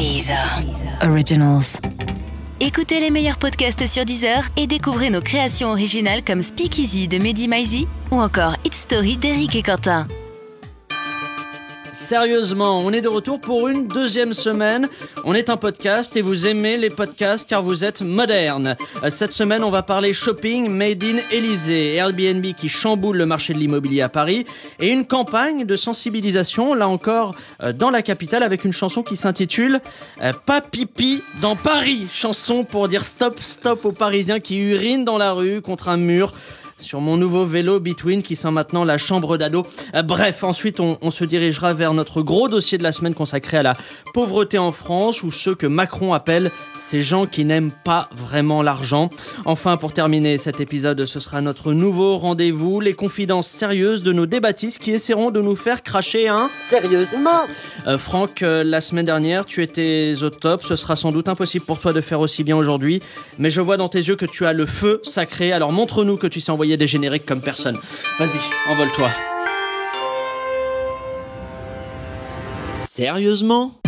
[0.00, 0.62] Deezer.
[1.02, 1.78] Originals.
[2.58, 7.48] Écoutez les meilleurs podcasts sur Deezer et découvrez nos créations originales comme Speakeasy de Mehdi
[7.48, 10.08] Maizi ou encore It's Story d'Eric et Quentin.
[12.00, 14.88] Sérieusement, on est de retour pour une deuxième semaine.
[15.24, 18.74] On est un podcast et vous aimez les podcasts car vous êtes moderne.
[19.10, 23.58] Cette semaine, on va parler shopping made in Élysée, Airbnb qui chamboule le marché de
[23.58, 24.46] l'immobilier à Paris
[24.80, 29.16] et une campagne de sensibilisation, là encore, euh, dans la capitale avec une chanson qui
[29.16, 29.78] s'intitule
[30.22, 32.06] euh, Pas pipi dans Paris.
[32.12, 36.32] Chanson pour dire stop, stop aux Parisiens qui urinent dans la rue contre un mur
[36.82, 39.66] sur mon nouveau vélo Between qui sent maintenant la chambre d'ado.
[39.94, 43.58] Euh, bref, ensuite on, on, se dirigera vers notre gros dossier de la semaine consacré
[43.58, 43.72] à la
[44.14, 49.08] pauvreté en France ou ceux que Macron appelle ces gens qui n'aiment pas vraiment l'argent.
[49.44, 54.26] Enfin, pour terminer cet épisode, ce sera notre nouveau rendez-vous, les confidences sérieuses de nos
[54.26, 56.50] débattistes qui essaieront de nous faire cracher un...
[56.68, 57.46] Sérieusement?
[57.86, 61.64] Euh, Franck, euh, la semaine dernière, tu étais au top, ce sera sans doute impossible
[61.64, 63.00] pour toi de faire aussi bien aujourd'hui,
[63.38, 66.26] mais je vois dans tes yeux que tu as le feu sacré, alors montre-nous que
[66.26, 67.76] tu sais envoyer des génériques comme personne.
[68.18, 68.38] Vas-y,
[68.70, 69.10] envole-toi.
[72.82, 73.79] Sérieusement?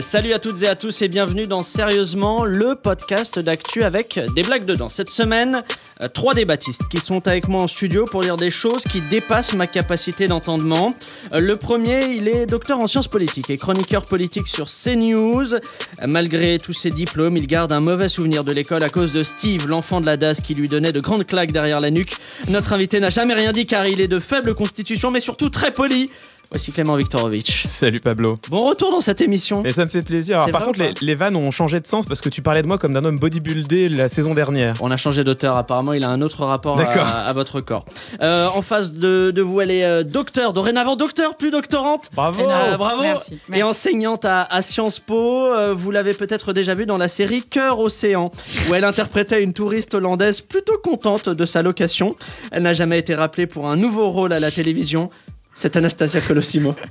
[0.00, 4.42] Salut à toutes et à tous et bienvenue dans Sérieusement, le podcast d'actu avec des
[4.42, 4.88] blagues dedans.
[4.88, 5.62] Cette semaine,
[6.02, 9.54] euh, trois débattistes qui sont avec moi en studio pour dire des choses qui dépassent
[9.54, 10.94] ma capacité d'entendement.
[11.32, 15.54] Euh, le premier, il est docteur en sciences politiques et chroniqueur politique sur CNews.
[15.54, 15.58] Euh,
[16.06, 19.68] malgré tous ses diplômes, il garde un mauvais souvenir de l'école à cause de Steve,
[19.68, 22.16] l'enfant de la DAS qui lui donnait de grandes claques derrière la nuque.
[22.48, 25.72] Notre invité n'a jamais rien dit car il est de faible constitution mais surtout très
[25.72, 26.10] poli.
[26.50, 27.66] Voici Clément Viktorovitch.
[27.66, 28.38] Salut Pablo.
[28.48, 29.62] Bon retour dans cette émission.
[29.66, 30.38] Et ça me fait plaisir.
[30.40, 32.66] Alors, par contre, les, les, vannes ont changé de sens parce que tu parlais de
[32.66, 34.74] moi comme d'un homme bodybuildé la saison dernière.
[34.80, 35.58] On a changé d'auteur.
[35.58, 37.84] Apparemment, il a un autre rapport à, à, votre corps.
[38.22, 42.08] Euh, en face de, de, vous, elle est euh, docteur, dorénavant docteur, plus doctorante.
[42.14, 42.40] Bravo.
[42.40, 43.02] Euh, bravo.
[43.02, 43.60] Merci, merci.
[43.60, 45.48] Et enseignante à, à Sciences Po.
[45.48, 48.32] Euh, vous l'avez peut-être déjà vu dans la série Cœur Océan,
[48.70, 52.16] où elle interprétait une touriste hollandaise plutôt contente de sa location.
[52.52, 55.10] Elle n'a jamais été rappelée pour un nouveau rôle à la télévision.
[55.58, 56.74] C'est Anastasia Colosimo.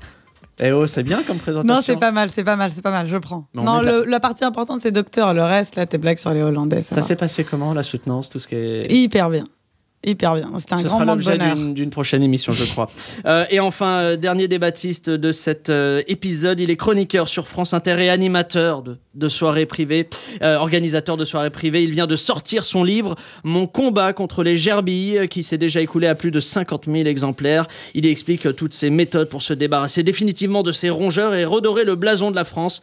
[0.60, 1.76] Eh oh, c'est bien comme présentation.
[1.76, 3.48] Non, c'est pas mal, c'est pas mal, c'est pas mal, je prends.
[3.54, 5.36] Bon, non, le, la partie importante, c'est docteur.
[5.36, 8.32] Le reste, là, tes blagues sur les Hollandais, ça, Ça s'est passé comment, la soutenance,
[8.32, 8.92] tout ce qui est...
[8.92, 9.44] Hyper bien.
[10.08, 10.50] Hyper bien.
[10.58, 11.38] C'était un Ce grand sera l'objet
[11.74, 12.90] d'une- prochaine émission, je crois.
[13.26, 17.74] Euh, et enfin, euh, dernier débattiste de cet euh, épisode, il est chroniqueur sur France
[17.74, 20.08] Inter et animateur de, de soirées privées,
[20.42, 21.84] organisateur de soirées privées.
[21.84, 26.08] Il vient de sortir son livre Mon combat contre les gerbilles, qui s'est déjà écoulé
[26.08, 27.68] à plus de 50 000 exemplaires.
[27.96, 31.84] Il y explique toutes ses méthodes pour se débarrasser définitivement de ces rongeurs et redorer
[31.84, 32.82] le blason de la France.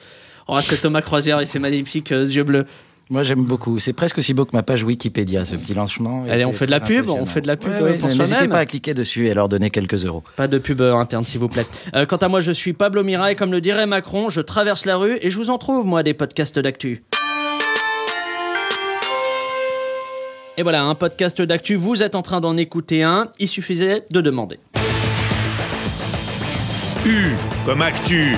[0.49, 2.67] Oh, c'est Thomas Croisière et ses magnifiques yeux bleus.
[3.11, 3.79] Moi j'aime beaucoup.
[3.79, 6.25] C'est presque aussi beau que ma page Wikipédia, ce petit lancement.
[6.27, 8.09] et Allez, on fait de la pub, on fait de la pub Ouais, ouais, pour
[8.09, 10.23] N'hésitez pas à cliquer dessus et leur donner quelques euros.
[10.37, 11.67] Pas de pub euh, interne, s'il vous plaît.
[11.95, 14.87] Euh, quant à moi, je suis Pablo Mira et comme le dirait Macron, je traverse
[14.87, 17.03] la rue et je vous en trouve, moi, des podcasts d'actu.
[20.57, 24.21] Et voilà, un podcast d'actu, vous êtes en train d'en écouter un, il suffisait de
[24.21, 24.59] demander.
[27.05, 27.33] U
[27.67, 28.37] comme actu.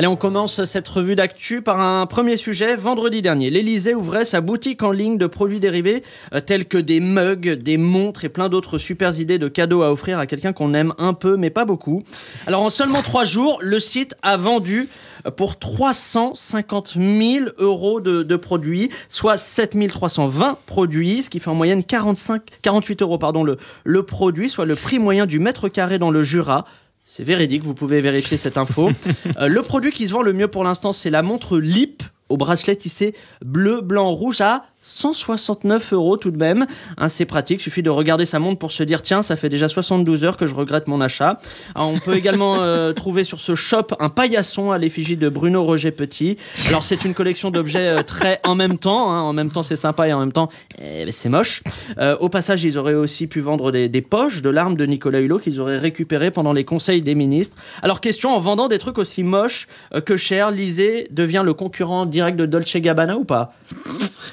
[0.00, 2.74] Allez, on commence cette revue d'actu par un premier sujet.
[2.74, 6.02] Vendredi dernier, l'Elysée ouvrait sa boutique en ligne de produits dérivés
[6.32, 9.92] euh, tels que des mugs, des montres et plein d'autres super idées de cadeaux à
[9.92, 12.02] offrir à quelqu'un qu'on aime un peu mais pas beaucoup.
[12.46, 14.88] Alors en seulement trois jours, le site a vendu
[15.26, 21.54] euh, pour 350 000 euros de, produits, soit 7 320 produits, ce qui fait en
[21.54, 25.98] moyenne 45, 48 euros pardon, le, le produit, soit le prix moyen du mètre carré
[25.98, 26.64] dans le Jura.
[27.12, 28.90] C'est véridique, vous pouvez vérifier cette info.
[29.38, 32.36] Euh, le produit qui se vend le mieux pour l'instant, c'est la montre Lip au
[32.36, 36.66] bracelet tissé bleu, blanc, rouge à 169 euros tout de même.
[36.98, 39.68] Hein, c'est pratique, suffit de regarder sa montre pour se dire tiens, ça fait déjà
[39.68, 41.38] 72 heures que je regrette mon achat.
[41.74, 45.62] Alors, on peut également euh, trouver sur ce shop un paillasson à l'effigie de Bruno
[45.62, 46.36] Roger Petit.
[46.68, 49.10] Alors c'est une collection d'objets euh, très en même temps.
[49.12, 49.20] hein.
[49.20, 50.48] En même temps c'est sympa et en même temps
[50.80, 51.62] eh, c'est moche.
[51.98, 55.20] Euh, au passage, ils auraient aussi pu vendre des, des poches de l'arme de Nicolas
[55.20, 57.56] Hulot qu'ils auraient récupérées pendant les conseils des ministres.
[57.82, 59.68] Alors question, en vendant des trucs aussi moches
[60.06, 63.52] que chers, Lisée devient le concurrent direct de Dolce Gabbana ou pas?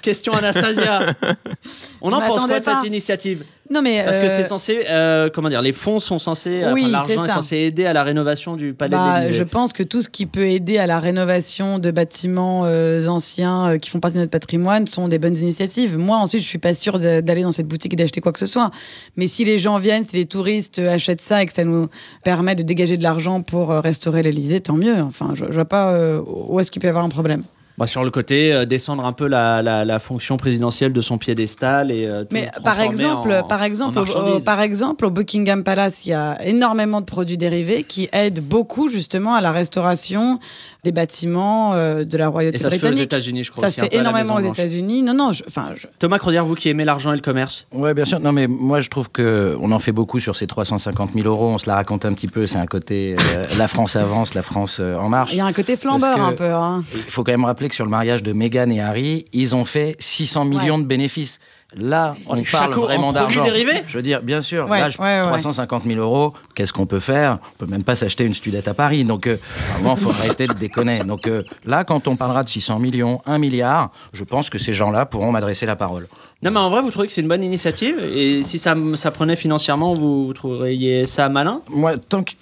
[0.02, 1.14] Question Anastasia.
[2.02, 4.02] On en pense quoi de cette initiative Non, mais.
[4.04, 6.92] Parce que euh, c'est censé, euh, comment dire, les fonds sont censés, euh, Oui, enfin,
[6.92, 7.34] l'argent est ça.
[7.36, 9.40] censé aider à la rénovation du palais bah, de l'Élysée.
[9.40, 13.72] je pense que tout ce qui peut aider à la rénovation de bâtiments euh, anciens
[13.72, 15.98] euh, qui font partie de notre patrimoine sont des bonnes initiatives.
[15.98, 18.40] Moi, ensuite, je suis pas sûre de- d'aller dans cette boutique et d'acheter quoi que
[18.40, 18.72] ce soit.
[19.18, 21.90] Mais si les gens viennent, si les touristes achètent ça et que ça nous
[22.24, 25.02] permet de dégager de l'argent pour euh, restaurer l'Elysée, tant mieux.
[25.02, 27.44] Enfin, je, je vois pas euh, où est-ce qu'il peut y avoir un problème.
[27.78, 31.20] Bah, sur le côté, euh, descendre un peu la, la, la fonction présidentielle de son
[31.20, 35.64] piédestal et euh, tout Mais par exemple, en- par exemple, au, par exemple, au Buckingham
[35.64, 40.40] Palace, il y a énormément de produits dérivés qui aident beaucoup justement à la restauration
[40.84, 43.04] des bâtiments euh, de la royauté Et ça se fait aux britannique.
[43.14, 43.70] États-Unis, je crois.
[43.70, 44.40] Ça se fait énormément aux.
[44.40, 45.04] États-Unis.
[45.04, 47.68] Non, non, enfin, je, Thomas Crodière, vous qui aimez l'argent et le commerce.
[47.74, 48.20] Ouais, bien sûr.
[48.20, 51.50] Non, mais moi, je trouve que on en fait beaucoup sur ces 350 000 euros.
[51.50, 52.48] On se la raconte un petit peu.
[52.48, 55.34] C'est un côté euh, la France avance, la France euh, en marche.
[55.34, 56.52] il y a un côté flambeur un peu.
[56.52, 56.84] Hein.
[56.96, 59.66] Il faut quand même rappeler que sur le mariage de Meghan et Harry, ils ont
[59.66, 61.40] fait 600 millions de bénéfices.
[61.76, 63.44] Là, on les parle vraiment d'argent.
[63.88, 65.28] Je veux dire, bien sûr, Ouais, là, je- ouais, ouais.
[65.28, 67.40] 350 000 euros, qu'est-ce qu'on peut faire?
[67.56, 69.04] On peut même pas s'acheter une studette à Paris.
[69.04, 69.36] Donc, euh,
[69.74, 71.04] vraiment, faut arrêter de déconner.
[71.04, 74.72] Donc euh, là, quand on parlera de 600 millions, 1 milliard, je pense que ces
[74.72, 76.08] gens-là pourront m'adresser la parole.
[76.44, 79.10] Non, mais en vrai, vous trouvez que c'est une bonne initiative Et si ça, ça
[79.10, 81.62] prenait financièrement, vous, vous trouveriez ça malin?
[81.70, 82.38] Moi, tant qu'il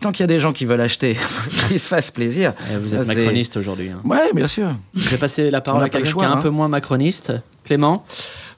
[0.00, 1.16] tant qu'il y a des gens qui veulent acheter,
[1.68, 2.54] qu'ils se fassent plaisir.
[2.72, 3.90] Eh, Vous êtes macroniste aujourd'hui.
[3.90, 4.00] hein.
[4.04, 4.74] Ouais, bien sûr.
[4.94, 6.36] Je vais passer la parole à quelqu'un qui est un hein.
[6.38, 7.32] peu moins macroniste.
[7.64, 8.04] Clément?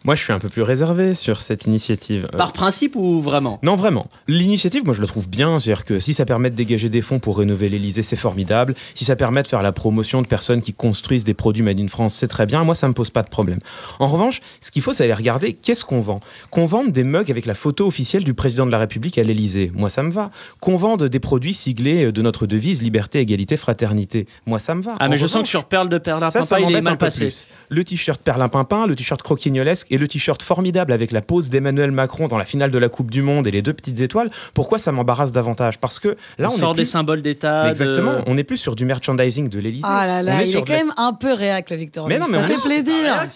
[0.04, 2.28] Moi, je suis un peu plus réservé sur cette initiative.
[2.34, 3.58] Euh, Par principe ou vraiment?
[3.62, 4.08] Non, vraiment.
[4.28, 5.58] L'initiative, moi, je la trouve bien.
[5.58, 8.74] C'est-à-dire que si ça permet de dégager des fonds pour rénover l'Elysée, c'est formidable.
[8.94, 11.88] Si ça permet de faire la promotion de personnes qui construisent des produits made in
[11.88, 12.64] France, c'est très bien.
[12.64, 13.58] Moi, ça me pose pas de problème.
[13.98, 16.20] En revanche, ce qu'il faut, c'est aller regarder qu'est-ce qu'on vend.
[16.50, 19.70] Qu'on vende des mugs avec la photo officielle du président de la République à l'Elysée.
[19.74, 20.30] Moi, ça me va.
[20.60, 24.26] Qu'on vende des produits siglés de notre devise liberté, égalité, fraternité.
[24.46, 24.96] Moi, ça me va.
[24.98, 26.00] Ah, mais En je sens que sur Perle de
[26.30, 27.24] ça il est mal passé.
[27.26, 27.46] plus.
[27.68, 32.26] Le t-shirt perlimpinpin, le t-shirt croquignolesque et le t-shirt formidable avec la pose d'Emmanuel Macron
[32.26, 34.30] dans la finale de la Coupe du Monde et les deux petites étoiles.
[34.54, 35.78] Pourquoi ça m'embarrasse davantage?
[35.78, 37.64] Parce que là, on, on, sort est des symboles d'État.
[37.66, 39.86] De- Exactement, on n'est plus sur du merchandising de l'Elysée.
[39.88, 42.08] Ah là On là, il sur est quand la- même un peu réac, la Victor.
[42.08, 42.94] Mais non, mais ça on fait plaisir.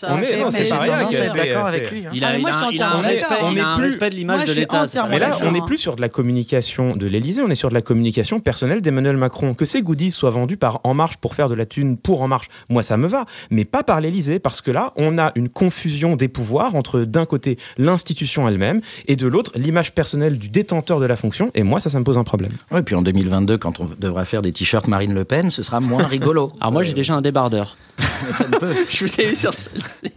[0.09, 0.77] On est- fait non, c'est plaisir.
[0.77, 2.07] pas réac, Non, c'est- c'est d'accord avec lui.
[2.07, 2.11] hein.
[2.15, 3.39] Il a, moi, je suis entièrement d'accord.
[3.43, 4.85] On est plus- respect de l'image de l'État.
[5.11, 7.75] Mais là, on n'est plus sur de la communication de l'Elysée, on est sur de
[7.75, 9.53] la communication personnelle d'Emmanuel Macron.
[9.55, 12.29] Que ces goodies soient vendus par En Marche pour faire de la thune pour En
[12.29, 15.49] Marche, moi ça me va, mais pas par l'Elysée, parce que là, on a une
[15.51, 21.01] confusion des pouvoirs entre d'un côté l'institution elle-même et de l'autre l'image personnelle du détenteur
[21.01, 22.53] de la fonction, et moi ça, ça me pose un problème.
[22.71, 25.81] Ouais, puis en 2022, quand on devra faire des t-shirts Marine Le Pen, ce sera
[25.81, 26.51] moins rigolo.
[26.61, 27.77] Alors moi j'ai Euh, déjà un débardeur.
[28.89, 30.13] Je vous ai eu sur celle-ci.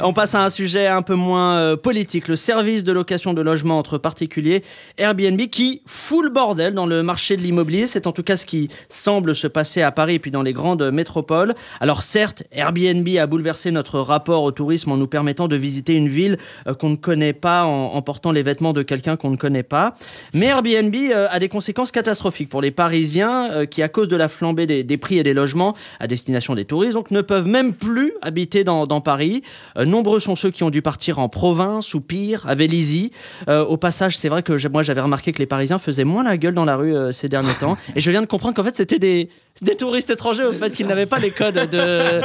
[0.00, 3.42] On passe à un sujet un peu moins euh, politique, le service de location de
[3.42, 4.62] logement entre particuliers,
[4.98, 7.86] Airbnb, qui fout le bordel dans le marché de l'immobilier.
[7.86, 10.52] C'est en tout cas ce qui semble se passer à Paris et puis dans les
[10.52, 11.54] grandes métropoles.
[11.80, 16.08] Alors certes, Airbnb a bouleversé notre rapport au tourisme en nous permettant de visiter une
[16.08, 16.36] ville
[16.66, 19.94] euh, qu'on ne connaît pas en, portant les vêtements de quelqu'un qu'on ne connaît pas.
[20.32, 24.28] Mais Airbnb euh, a des conséquences catastrophiques pour les Parisiens qui, à cause de la
[24.28, 27.72] flambée des, des prix et des logements à destination des touristes, donc ne peuvent même
[27.72, 29.42] plus habiter dans, dans Paris.
[29.78, 33.10] Euh, nombreux sont ceux qui ont dû partir en province ou pire, à Vélizy.
[33.48, 36.36] Euh, au passage, c'est vrai que moi j'avais remarqué que les Parisiens faisaient moins la
[36.36, 37.76] gueule dans la rue euh, ces derniers temps.
[37.96, 39.28] Et je viens de comprendre qu'en fait c'était des,
[39.62, 42.20] des touristes étrangers, au fait qu'ils n'avaient pas les codes de,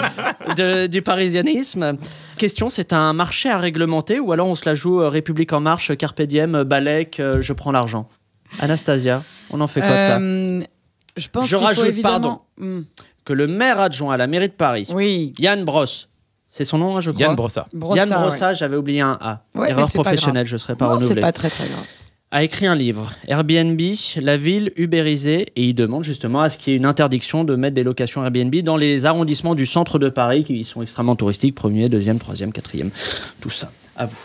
[0.55, 1.97] de- du parisianisme.
[2.37, 5.95] Question, c'est un marché à réglementer ou alors on se la joue République en marche,
[5.97, 8.07] Carpe Diem, Balek, je prends l'argent?
[8.59, 10.19] Anastasia, on en fait quoi de ça?
[11.17, 12.81] Je pense Je rajoute, évidemment- Hmm.
[13.29, 15.33] Que le maire adjoint à la mairie de Paris, Oui.
[15.37, 16.09] Yann Brosse,
[16.47, 17.67] c'est son nom, hein, je crois Yann Brossa.
[17.95, 18.15] Yann ouais.
[18.15, 19.43] Brossat, j'avais oublié un A.
[19.53, 21.21] Ouais, Erreur c'est professionnelle, je ne serais pas Non, c'est renouvelé.
[21.21, 21.85] pas très très grave.
[22.31, 23.79] A écrit un livre, Airbnb,
[24.19, 27.55] la ville ubérisée, et il demande justement à ce qu'il y ait une interdiction de
[27.55, 31.53] mettre des locations Airbnb dans les arrondissements du centre de Paris qui sont extrêmement touristiques,
[31.53, 32.89] premier, deuxième, troisième, quatrième,
[33.41, 33.71] tout ça.
[33.95, 34.17] À vous.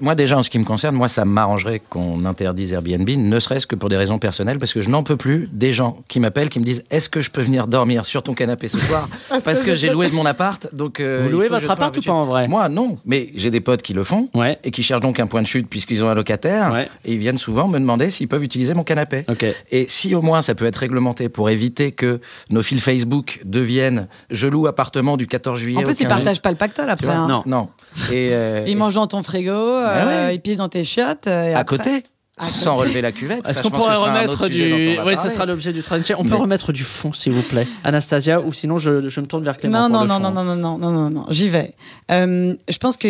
[0.00, 3.66] Moi, déjà, en ce qui me concerne, moi, ça m'arrangerait qu'on interdise Airbnb, ne serait-ce
[3.66, 6.50] que pour des raisons personnelles, parce que je n'en peux plus des gens qui m'appellent,
[6.50, 9.08] qui me disent Est-ce que je peux venir dormir sur ton canapé ce soir
[9.44, 10.72] Parce que j'ai loué de mon appart.
[10.74, 12.98] Donc, euh, Vous louez votre appart ou pas en vrai Moi, non.
[13.04, 15.46] Mais j'ai des potes qui le font Ouais, et qui cherchent donc un point de
[15.46, 16.72] chute puisqu'ils ont un locataire.
[16.72, 19.22] ouais, Et ils viennent souvent me demander s'ils peuvent utiliser mon canapé.
[19.28, 19.44] ok.
[19.70, 24.06] Et si au moins ça peut être réglementé pour éviter que nos fils Facebook deviennent
[24.30, 26.90] je loue appartement du 14 juillet En au plus, ils 15 partagent pas le pactole
[26.90, 27.08] après.
[27.08, 27.26] hein.
[27.28, 27.42] Non.
[27.46, 27.68] Non.
[28.12, 29.50] Et, euh, Ils mangent dans ton frigo,
[29.88, 30.34] euh, ouais.
[30.34, 31.26] ils pissent dans tes chiottes.
[31.26, 32.02] euh, et à après- côté.
[32.40, 33.46] Ah, sans relever la cuvette.
[33.48, 34.96] Est-ce qu'on pourrait ce remettre du.
[35.04, 35.30] Oui, ça parler.
[35.30, 38.78] sera l'objet du troisième On peut remettre du fond, s'il vous plaît, Anastasia, ou sinon
[38.78, 39.88] je, je me tourne vers Clément.
[39.88, 40.34] Non, pour non, le non, fond.
[40.34, 41.72] non, non, non, non, non, non, non, j'y vais.
[42.10, 43.08] Euh, je pense que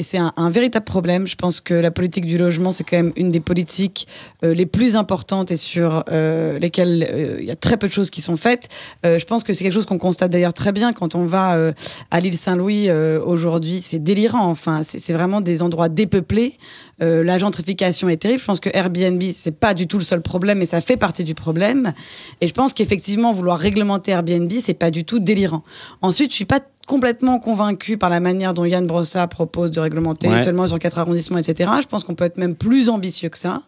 [0.00, 1.26] c'est un, un véritable problème.
[1.26, 4.06] Je pense que la politique du logement, c'est quand même une des politiques
[4.44, 7.92] euh, les plus importantes et sur euh, lesquelles euh, il y a très peu de
[7.92, 8.68] choses qui sont faites.
[9.04, 11.54] Euh, je pense que c'est quelque chose qu'on constate d'ailleurs très bien quand on va
[11.56, 11.72] euh,
[12.10, 13.80] à l'île Saint-Louis euh, aujourd'hui.
[13.80, 14.46] C'est délirant.
[14.46, 16.54] Enfin, c'est c'est vraiment des endroits dépeuplés.
[17.02, 18.39] Euh, la gentrification est terrible.
[18.40, 21.24] Je pense que Airbnb, c'est pas du tout le seul problème, mais ça fait partie
[21.24, 21.92] du problème.
[22.40, 25.62] Et je pense qu'effectivement, vouloir réglementer Airbnb, c'est pas du tout délirant.
[26.02, 30.26] Ensuite, je suis pas complètement convaincu par la manière dont Yann Brossa propose de réglementer
[30.28, 30.42] Ouais.
[30.42, 31.70] seulement sur quatre arrondissements, etc.
[31.80, 33.62] Je pense qu'on peut être même plus ambitieux que ça.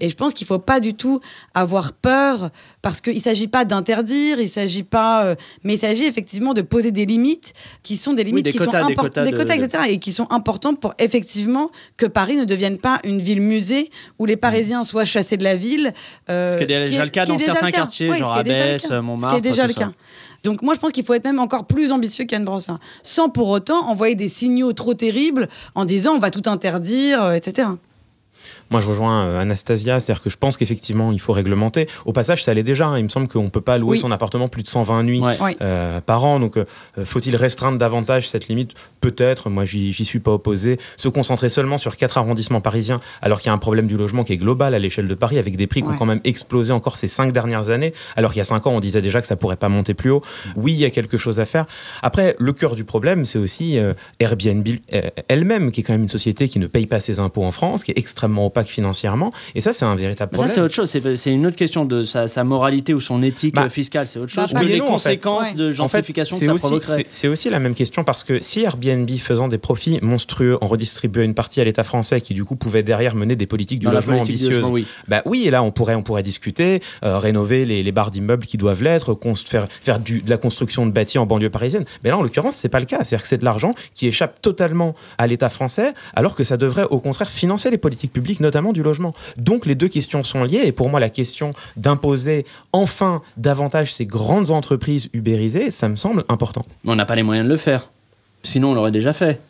[0.00, 1.20] Et je pense qu'il faut pas du tout
[1.54, 2.50] avoir peur
[2.82, 6.90] parce qu'il s'agit pas d'interdire, il s'agit pas, euh, mais il s'agit effectivement de poser
[6.90, 7.52] des limites
[7.84, 9.82] qui sont des limites des qui quotas, sont des importantes, quotas de- etc.
[9.90, 14.26] Et qui sont importantes pour effectivement que Paris ne devienne pas une ville musée où
[14.26, 15.92] les Parisiens soient chassés de la ville.
[16.28, 19.00] euh, Ce qui est déjà le cas dans certains quartiers, genre cas.
[19.00, 19.92] Montmartre, Ce qui est déjà le cas.
[20.44, 23.48] Donc moi, je pense qu'il faut être même encore plus ambitieux qu'Yann Brossa, sans pour
[23.48, 27.68] autant envoyer des signaux trop terribles en disant on va tout interdire, euh, etc.
[28.70, 31.88] Moi, je rejoins euh, Anastasia, c'est-à-dire que je pense qu'effectivement, il faut réglementer.
[32.04, 32.86] Au passage, ça l'est déjà.
[32.86, 32.98] hein.
[32.98, 33.98] Il me semble qu'on ne peut pas louer Oui.
[33.98, 35.56] son appartement plus de 120 nuits Ouais.
[35.62, 36.40] Euh, par an.
[36.40, 36.64] Donc, euh,
[37.04, 39.50] faut-il restreindre davantage cette limite Peut-être.
[39.50, 40.78] Moi, j'y suis pas opposé.
[40.96, 44.24] Se concentrer seulement sur quatre arrondissements parisiens, alors qu'il y a un problème du logement
[44.24, 46.72] qui est global à l'échelle de Paris, avec des prix qui ont quand même explosé
[46.72, 49.26] encore ces cinq dernières années, alors qu'il y a cinq ans, on disait déjà que
[49.26, 50.22] ça pourrait pas monter plus haut.
[50.56, 51.66] Oui, il y a quelque chose à faire.
[52.02, 54.66] Après, le cœur du problème, c'est aussi euh, Airbnb
[55.28, 57.84] elle-même, qui est quand même une société qui ne paye pas ses impôts en France,
[57.84, 59.32] qui est extrêmement opaque financièrement.
[59.54, 60.54] Et ça, c'est un véritable Mais ça, problème.
[60.54, 61.14] c'est autre chose.
[61.16, 64.06] C'est une autre question de sa, sa moralité ou son éthique Bah, fiscale.
[64.06, 64.58] C'est autre bah, chose.
[64.58, 65.18] que et les non, en fait.
[65.18, 67.06] conséquences de En fait, gentrification c'est que ça aussi, provoquerait.
[67.10, 71.22] c'est- aussi la même question parce que si Airbnb faisant des profits monstrueux en redistribuant
[71.22, 73.92] une partie à l'État français qui du coup pouvait derrière mener des politiques du Dans
[73.92, 74.86] logement politique du ambitieuses, logement, oui.
[75.08, 78.46] bah oui, et là on pourrait, on pourrait discuter, euh, rénover les, les barres d'immeubles
[78.46, 81.84] qui doivent l'être, faire, faire du- de la construction de bâtis en banlieue parisienne.
[82.02, 82.98] Mais là en l'occurrence, c'est pas le cas.
[83.04, 86.84] C'est-à-dire que c'est de l'argent qui échappe totalement à l'État français, alors que ça devrait
[86.90, 89.14] au contraire financer les politiques publiques, notamment du logement.
[89.36, 90.62] Donc les deux questions sont liées.
[90.64, 96.24] Et pour moi, la question d'imposer enfin davantage ces grandes entreprises ubérisées, ça me semble
[96.28, 96.64] important.
[96.84, 97.90] Mais on n'a pas les moyens de le faire.
[98.42, 99.40] Sinon, on l'aurait déjà fait.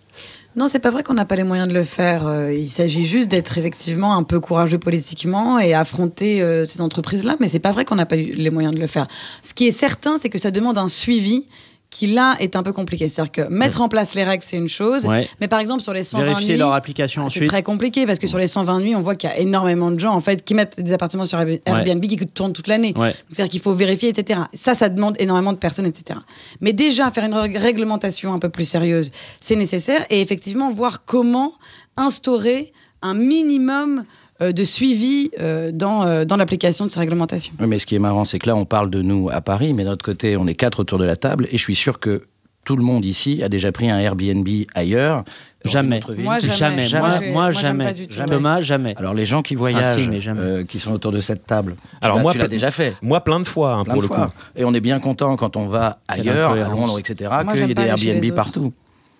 [0.56, 2.28] Non, c'est pas vrai qu'on n'a pas les moyens de le faire.
[2.28, 7.36] Euh, il s'agit juste d'être effectivement un peu courageux politiquement et affronter euh, ces entreprises-là,
[7.40, 9.08] mais c'est pas vrai qu'on n'a pas eu les moyens de le faire.
[9.42, 11.48] Ce qui est certain, c'est que ça demande un suivi
[11.94, 13.08] qui là est un peu compliqué.
[13.08, 15.28] C'est-à-dire que mettre en place les règles, c'est une chose, Ouais.
[15.40, 18.18] mais par exemple sur les 120 Vérifier nuits, leur application ah, c'est très compliqué parce
[18.18, 20.44] que sur les 120 nuits, on voit qu'il y a énormément de gens en fait
[20.44, 22.92] qui mettent des appartements sur Airbnb qui tournent toute l'année.
[22.96, 23.14] Ouais.
[23.30, 24.40] C'est-à-dire qu'il faut vérifier, etc.
[24.54, 26.18] Ça, ça demande énormément de personnes, etc.
[26.60, 30.04] Mais déjà, faire une rég- réglementation un peu plus sérieuse, c'est nécessaire.
[30.10, 31.52] Et effectivement, voir comment
[31.96, 32.72] instaurer
[33.02, 34.04] un minimum
[34.40, 37.52] de suivi euh, dans, euh, dans l'application de ces réglementations.
[37.60, 39.72] Oui, mais ce qui est marrant, c'est que là, on parle de nous à Paris,
[39.74, 42.00] mais d'un autre côté, on est quatre autour de la table, et je suis sûr
[42.00, 42.24] que
[42.64, 45.22] tout le monde ici a déjà pris un Airbnb ailleurs.
[45.66, 46.00] Jamais.
[46.18, 46.86] Moi, jamais.
[46.88, 47.30] Jamais.
[47.30, 47.94] Moi, jamais.
[48.26, 48.94] Thomas, jamais.
[48.98, 50.40] Alors les gens qui voyagent, si, mais jamais.
[50.40, 52.94] euh, qui sont autour de cette table, Alors tu l'as- moi, tu l'as déjà fait.
[53.02, 54.26] Moi, plein de fois, hein, plein pour de le fois.
[54.28, 54.32] coup.
[54.56, 56.56] Et on est bien content quand on va ailleurs, à.
[56.68, 58.34] Londres, etc., qu'il y ait des Airbnb autres.
[58.34, 58.72] partout.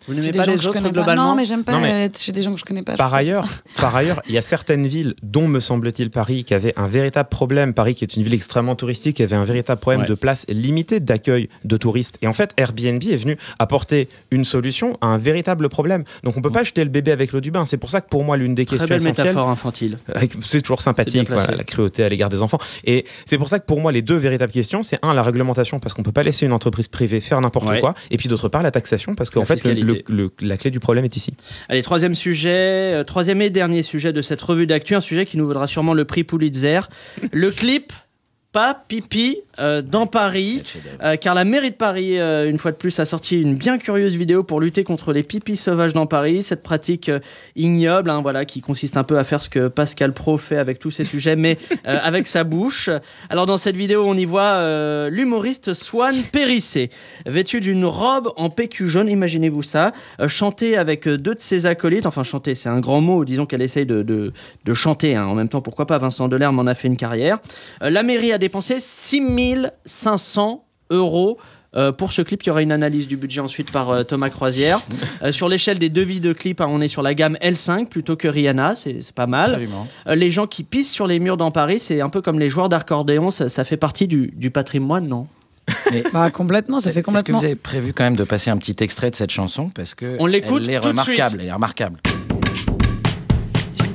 [0.06, 0.92] Vous n'aimez pas gens les que je autres connais pas.
[0.94, 2.94] globalement Non, mais j'aime pas Non, mais- être chez des gens que je connais pas.
[2.96, 3.46] Par ailleurs,
[3.76, 7.28] par ailleurs, il y a certaines villes, dont me semble-t-il Paris, qui avaient un véritable
[7.28, 7.74] problème.
[7.74, 10.08] Paris, qui est une ville extrêmement touristique, qui avait un véritable problème Ouais.
[10.08, 12.18] de place limitée d'accueil de touristes.
[12.22, 16.04] Et en fait, Airbnb est venu apporter une solution à un véritable problème.
[16.22, 17.64] Donc, on peut pas jeter le bébé avec l'eau du bain.
[17.64, 19.98] C'est pour ça que pour moi, l'une des Très questions belle essentielles, métaphore infantile.
[20.14, 22.58] avec- c'est toujours sympathique, voilà, la cruauté à l'égard des enfants.
[22.84, 25.80] Et c'est pour ça que pour moi, les deux véritables questions, c'est un, la réglementation,
[25.80, 27.80] parce qu'on peut pas laisser une entreprise privée faire n'importe Ouais.
[27.80, 27.94] quoi.
[28.10, 29.93] Et puis d'autre part, la taxation, parce qu'en fait, le-
[30.40, 31.34] la clé du problème est ici.
[31.68, 35.36] Allez, troisième sujet, euh, troisième et dernier sujet de cette revue d'actu, un sujet qui
[35.36, 36.80] nous vaudra sûrement le prix Pulitzer.
[37.32, 37.92] le clip
[38.52, 40.62] Pas Pipi euh, dans Paris,
[41.02, 43.78] euh, car la mairie de Paris, euh, une fois de plus, a sorti une bien
[43.78, 46.42] curieuse vidéo pour lutter contre les pipis sauvages dans Paris.
[46.42, 47.10] Cette pratique
[47.56, 50.78] ignoble, hein, voilà, qui consiste un peu à faire ce que Pascal Pro fait avec
[50.78, 52.90] tous ces sujets, mais avec sa bouche.
[53.30, 56.90] Alors dans cette vidéo, on y voit l'humoriste Swan Périssé,
[57.26, 59.92] vêtu d'une robe en PQ jaune, imaginez-vous ça,
[60.28, 63.86] chanter avec deux de ses acolytes, enfin chanter, c'est un grand mot, disons qu'elle essaye
[63.86, 64.32] de, de,
[64.64, 65.26] de chanter, hein.
[65.26, 67.38] en même temps, pourquoi pas, Vincent Delerme en a fait une carrière.
[67.80, 68.80] La mairie a dépensé
[69.44, 71.38] 6500 euros
[71.76, 74.30] euh, pour ce clip, il y aura une analyse du budget ensuite par euh, Thomas
[74.30, 74.80] Croisière.
[75.22, 78.14] Euh, sur l'échelle des devis de clips, hein, on est sur la gamme L5 plutôt
[78.16, 79.58] que Rihanna, c'est pas mal.
[80.06, 82.50] Euh, les gens qui pissent sur les murs dans Paris, c'est un peu comme les
[82.50, 85.26] joueurs d'accordéon, ça, ça fait partie du, du patrimoine, non?
[86.12, 87.38] Bah, complètement, ça fait Est-ce que complètement.
[87.38, 89.70] vous avez prévu quand même de passer un petit extrait de cette chanson?
[89.74, 91.16] Parce que On l'écoute elle est tout de suite.
[91.16, 92.00] remarquable, elle est remarquable.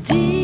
[0.09, 0.38] Diversité.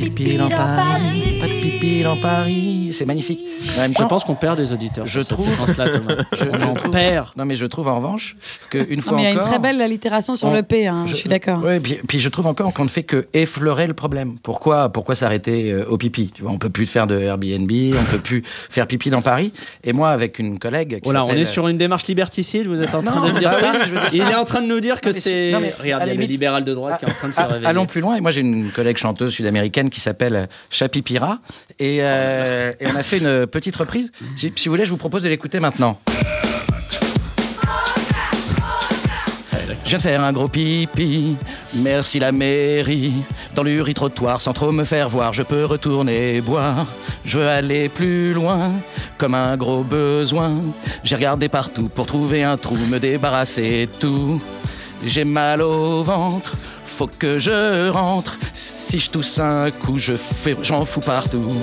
[0.00, 1.49] pipi dans Paris
[2.04, 2.90] dans Paris.
[2.92, 3.40] C'est magnifique.
[3.76, 5.06] En même Je pense qu'on perd des auditeurs.
[5.06, 5.46] Je trouve-
[5.76, 6.24] Thomas.
[6.32, 7.28] je, On je en trouve- perd.
[7.36, 8.36] Non, mais je trouve en revanche
[8.70, 10.86] qu'une Non, fois mais il y a une très belle allitération sur on- le P,
[10.86, 11.62] hein, je, suis d'accord.
[11.62, 14.36] Ouais, puis, puis je trouve encore qu'on ne fait que effleurer le problème.
[14.42, 18.04] Pourquoi, pourquoi s'arrêter euh, au pipi Tu vois, on peut plus faire de Airbnb, on
[18.10, 19.52] peut plus faire pipi dans Paris.
[19.84, 20.96] Et moi, avec une collègue.
[20.96, 23.32] Qui Oh là, on est sur une démarche liberticide, vous êtes en train Non, de
[23.32, 24.30] me dire bah ça oui, dire Il ça.
[24.30, 25.20] est en train de nous dire que c'est...
[25.20, 27.14] c'est- non, mais Regarde, il y a le limite- libéral de droite qui est en
[27.14, 27.66] train de se réveiller.
[27.66, 28.16] Allons plus loin.
[28.16, 31.38] Et moi, j'ai une collègue chanteuse sud-américaine qui s'appelle Chapipira.
[31.78, 34.12] Et, euh, et on a fait une petite reprise.
[34.36, 36.00] Si, si vous voulez, je vous propose de l'écouter maintenant.
[39.90, 41.36] Je viens de faire un gros pipi,
[41.74, 43.12] merci la mairie.
[43.56, 46.86] Dans l'uri-trottoir, sans trop me faire voir, je peux retourner boire.
[47.24, 48.70] Je veux aller plus loin,
[49.18, 50.62] comme un gros besoin.
[51.02, 54.40] J'ai regardé partout pour trouver un trou, me débarrasser de tout.
[55.04, 56.54] J'ai mal au ventre,
[57.00, 58.36] faut que je rentre.
[58.52, 61.54] Si je tousse un coup, je fais, j'en fous partout.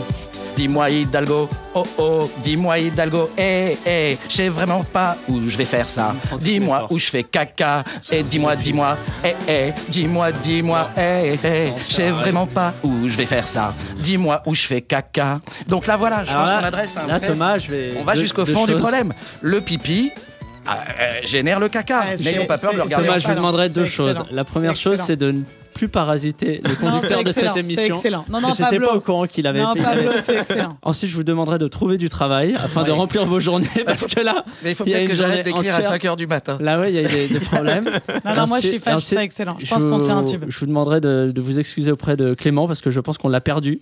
[0.55, 5.65] Dis-moi Hidalgo, oh oh, dis-moi Hidalgo, eh eh, je sais vraiment pas où je vais
[5.65, 6.15] faire ça.
[6.39, 11.93] Dis-moi où je fais caca, et dis-moi, dis-moi, eh eh, dis-moi, dis-moi, eh eh, je
[11.93, 13.75] sais vraiment pas où je vais faire ça.
[13.99, 15.37] Dis-moi où je fais caca.
[15.67, 17.93] Donc là voilà, je Alors pense qu'on adresse un Là, vrai- Thomas, je vais...
[17.99, 19.13] on va jusqu'au fond du problème.
[19.43, 20.11] Le pipi
[20.69, 22.01] euh, euh, génère le caca.
[22.01, 24.23] Ouais, N'ayons pas peur de le regarder Thomas, je vous demanderai deux choses.
[24.31, 25.41] La première chose, c'est de ne
[25.77, 27.95] plus parasiter le conducteur c'est de cette c'est émission.
[27.95, 28.25] excellent.
[28.29, 29.83] Non, non, J'étais pas au courant qu'il avait Non, fait.
[29.83, 30.77] Pablo, c'est excellent.
[30.81, 34.19] Ensuite, je vous demanderai de trouver du travail afin de remplir vos journées parce que
[34.21, 36.13] là, Mais il faut peut-être que j'arrête d'écrire à entière.
[36.13, 36.57] 5h du matin.
[36.59, 37.89] Là, ouais, il y a eu des, des problèmes.
[38.25, 39.55] Non, non, moi, je suis fan, ça excellent.
[39.59, 40.45] Je pense qu'on tient un tube.
[40.47, 43.29] Je vous demanderai de, de vous excuser auprès de Clément parce que je pense qu'on
[43.29, 43.79] l'a perdu.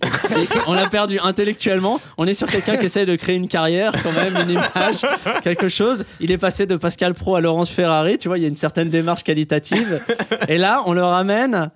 [0.66, 2.00] On l'a perdu intellectuellement.
[2.18, 5.00] On est sur quelqu'un qui essaie de créer une carrière, quand même, une image,
[5.42, 6.04] quelque chose.
[6.20, 8.18] Il est passé de Pascal Pro à Laurence Ferrari.
[8.18, 10.00] Tu vois, il y a une certaine démarche qualitative.
[10.48, 11.70] Et là, on le ramène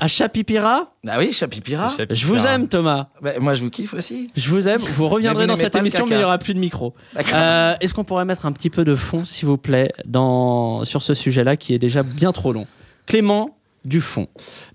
[0.00, 0.92] à Chapipira.
[1.06, 1.92] Ah oui, Chapipira.
[2.10, 3.08] Je vous aime, Thomas.
[3.20, 4.30] Bah, moi, je vous kiffe aussi.
[4.36, 4.80] Je vous aime.
[4.80, 6.94] Vous reviendrez dans cette émission, mais il n'y aura plus de micro.
[7.14, 7.32] D'accord.
[7.34, 10.84] Euh, Est-ce qu'on pourrait mettre un petit peu de fond, s'il vous plaît, dans...
[10.84, 12.66] sur ce sujet-là qui est déjà bien trop long?
[13.06, 14.28] Clément, du fond.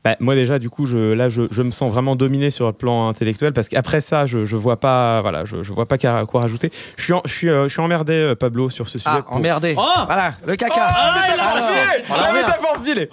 [0.04, 2.74] Bah, moi déjà, du coup, je, là, je, je me sens vraiment dominé sur le
[2.74, 6.26] plan intellectuel parce qu'après ça, je, je vois pas, voilà, je, je vois pas qu'à-
[6.26, 6.72] quoi rajouter.
[6.98, 9.10] Je suis, en- je suis, euh, je suis emmerdé, euh, Pablo, sur ce sujet.
[9.10, 9.76] Ah, pour- emmerdé.
[9.78, 10.74] Oh voilà, le caca.
[10.78, 13.10] Ah, il a Alors, enfilé alors, La métaphore filée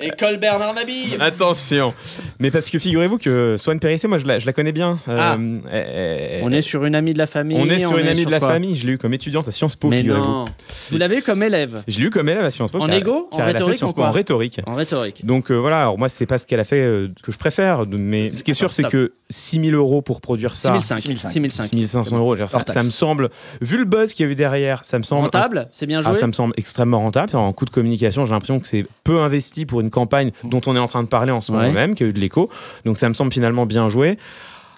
[0.00, 1.94] École Bernard Mabille Attention
[2.40, 4.98] Mais parce que figurez-vous que Swan Périssé, moi, je la, je la connais bien.
[5.08, 5.36] Ah.
[5.38, 7.56] Euh, elle- On est sur une amie de la famille.
[7.60, 8.74] on est sur une amie de la famille.
[8.76, 10.44] Je l'ai eu comme étudiante à Sciences Po, figurez-vous.
[10.90, 12.78] Vous l'avez eu comme élève Je l'ai eu comme élève à Sciences Po.
[12.80, 14.60] En égo En rhétorique, en Po quoi En rhétorique.
[14.66, 15.24] en rhétorique.
[15.24, 17.84] Donc euh, voilà, alors moi c'est pas ce qu'elle a fait euh, que je préfère,
[17.86, 21.00] mais ce qui est sûr c'est que 6000 euros pour produire ça, 6005.
[21.00, 21.30] 6005.
[21.32, 21.64] 6005.
[21.70, 23.30] 6500 euros, ça, ça me semble,
[23.60, 26.10] vu le buzz qu'il y a eu derrière, ça me semble Rentable C'est bien joué
[26.12, 27.36] Ah, ça me semble extrêmement rentable.
[27.36, 30.74] En coût de communication, j'ai l'impression que c'est peu investi pour une campagne dont on
[30.74, 31.72] est en train de parler en ce moment Ouais.
[31.72, 32.50] même, qui a eu de l'écho.
[32.84, 34.18] Donc ça me semble finalement bien joué.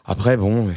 [0.09, 0.69] Après, bon.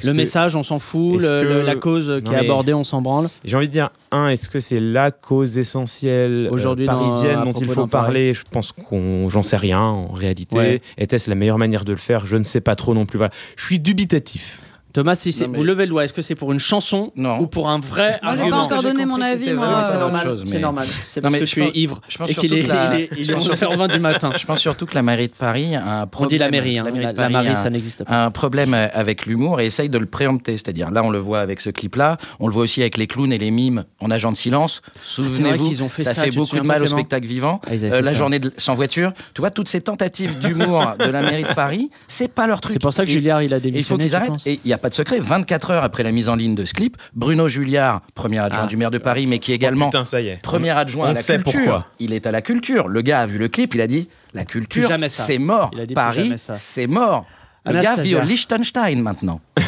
[0.00, 1.20] que- Le message, on s'en fout.
[1.20, 3.26] le- que- la cause qui Non, est abordée, on s'en branle.
[3.44, 7.52] J'ai envie de dire, un, est-ce que c'est la cause essentielle euh, Aujourd'hui, parisienne dont
[7.52, 10.56] il faut parler Je pense qu'on, j'en sais rien en réalité.
[10.56, 10.82] Ouais.
[10.96, 12.24] Était-ce la meilleure manière de le faire?
[12.24, 13.18] Je ne sais pas trop non plus.
[13.18, 13.32] Voilà.
[13.56, 14.62] Je suis dubitatif.
[14.92, 17.12] Thomas, si c'est- Non, mais- vous levez le doigt, est-ce que c'est pour une chanson
[17.14, 17.38] Non.
[17.40, 19.82] ou pour un vrai Moi, j'ai pas argument encore donné mon avis, moi.
[19.92, 20.86] C'est normal, c'est mais- normal.
[21.08, 22.62] C'est Non, parce mais que je tu es pense- ivre je pense et qu'il est,
[22.62, 24.30] que la- il est, il je est pense 11h20 du matin.
[24.36, 26.30] Je pense surtout que la mairie de Paris a un On problème.
[26.30, 26.84] dit la mairie, hein.
[26.84, 28.24] La mairie la, de la Paris mairie, a- ça n'existe pas.
[28.24, 30.52] un problème avec l'humour et essaye de le préempter.
[30.56, 33.32] C'est-à-dire, là, on le voit avec ce clip-là, on le voit aussi avec les clowns
[33.32, 34.80] et les mimes en agent de silence.
[35.02, 37.26] Souvenez-vous, qu'ils ont fait ça, fait tu te beaucoup souviens de mal au Clément spectacle
[37.26, 37.60] vivant.
[37.66, 38.16] Ah, ils avaient Euh, fait la ça.
[38.16, 41.90] journée de- sans voiture, tu vois, toutes ces tentatives d'humour de la mairie de Paris,
[42.06, 42.72] c'est pas leur truc.
[42.74, 44.04] C'est pour ça que Et- Julliard, il a et il faut démissionné.
[44.04, 44.28] qu'ils je arrêtent.
[44.30, 44.46] pense.
[44.46, 45.20] Et il n'y a pas de secret.
[45.20, 48.66] 24 heures après la mise en ligne de ce clip, Bruno Julliard, premier adjoint Ah.
[48.66, 50.40] du maire de Paris, mais qui est également Oh, putain, ça y est.
[50.42, 51.52] premier adjoint on à la sait culture.
[51.60, 51.86] pourquoi.
[51.98, 52.88] Il est à la culture.
[52.88, 55.70] Le gars a vu le clip, il a dit la culture, c'est mort.
[55.74, 57.26] Il a dit plus Paris, c'est mort.
[57.66, 59.40] Le gars vit au Liechtenstein maintenant.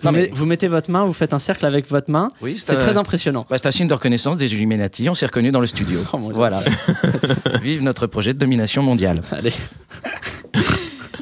[0.00, 2.30] Vous, Non, mais- vous mettez votre main, vous faites un cercle avec votre main.
[2.40, 3.46] Oui, C'est très impressionnant.
[3.50, 5.08] bah, c'est un signe de reconnaissance des Illuminati.
[5.10, 5.98] On s'est reconnus dans le studio.
[6.12, 6.62] Oh, voilà.
[7.62, 9.22] Vive notre projet de domination mondiale.
[9.32, 9.52] Allez.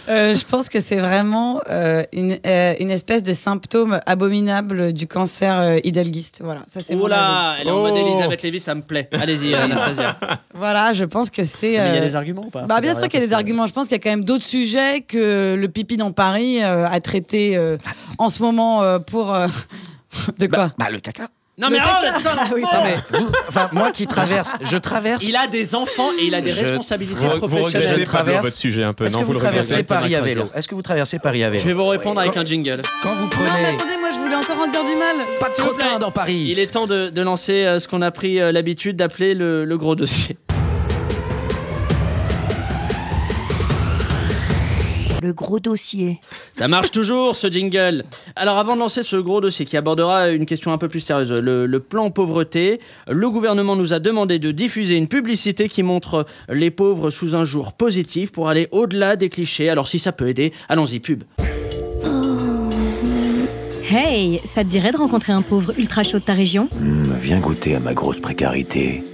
[0.09, 5.07] Euh, je pense que c'est vraiment euh, une, euh, une espèce de symptôme abominable du
[5.07, 6.40] cancer euh, hidalguiste.
[6.45, 7.11] Voilà, ça c'est mon avis.
[7.11, 8.07] là, elle est en mode Oh.
[8.07, 9.09] Elisabeth Lévy, ça me plaît.
[9.12, 10.16] Allez-y, Anastasia.
[10.55, 11.79] Voilà, je pense que c'est.
[11.79, 12.62] Mais il y a des arguments ou pas?
[12.62, 13.66] Bah, bien sûr qu'il y a des arguments.
[13.66, 16.87] Je pense qu'il y a quand même d'autres sujets que le pipi dans Paris euh,
[16.88, 17.77] a traité euh,
[18.19, 19.35] en ce moment euh, pour.
[19.35, 19.49] euh,
[20.38, 20.71] de quoi?
[20.79, 21.29] Bah, le caca.
[21.59, 25.25] Non mais oh, putain, Ah oui, Non, mais vous- enfin, moi qui traverse, je traverse.
[25.27, 27.83] Il a des enfants et il a des Je- responsabilités Vous, vous professionnelles.
[27.83, 29.64] regrettez Je Pablo, traverse- votre sujet un peu, Est-ce non que vous vous le regrettez
[29.64, 30.45] traversez Paris à vélo.
[30.55, 32.83] Est-ce que vous traversez Paris à vélo Je vais vous répondre avec un jingle.
[33.03, 35.16] Quand vous Non, mais prenez attendez, moi je voulais encore en dire du mal.
[35.40, 35.99] pas de S'il vous trottin plaît.
[35.99, 38.97] dans Paris, Il est temps de, de lancer euh, ce qu'on a pris euh, l'habitude
[38.97, 40.37] d'appeler le, le gros dossier.
[45.26, 46.18] Le gros dossier.
[46.52, 48.04] Ça marche toujours ce jingle.
[48.36, 51.32] Alors avant de lancer ce gros dossier qui abordera une question un peu plus sérieuse,
[51.32, 56.24] le, le plan pauvreté, le gouvernement nous a demandé de diffuser une publicité qui montre
[56.48, 59.68] les pauvres sous un jour positif pour aller au-delà des clichés.
[59.68, 61.24] Alors si ça peut aider, allons-y pub.
[63.88, 66.68] Hey, ça te dirait de rencontrer un pauvre ultra chaud de ta région?
[66.80, 69.04] Hmm, viens goûter à ma grosse précarité.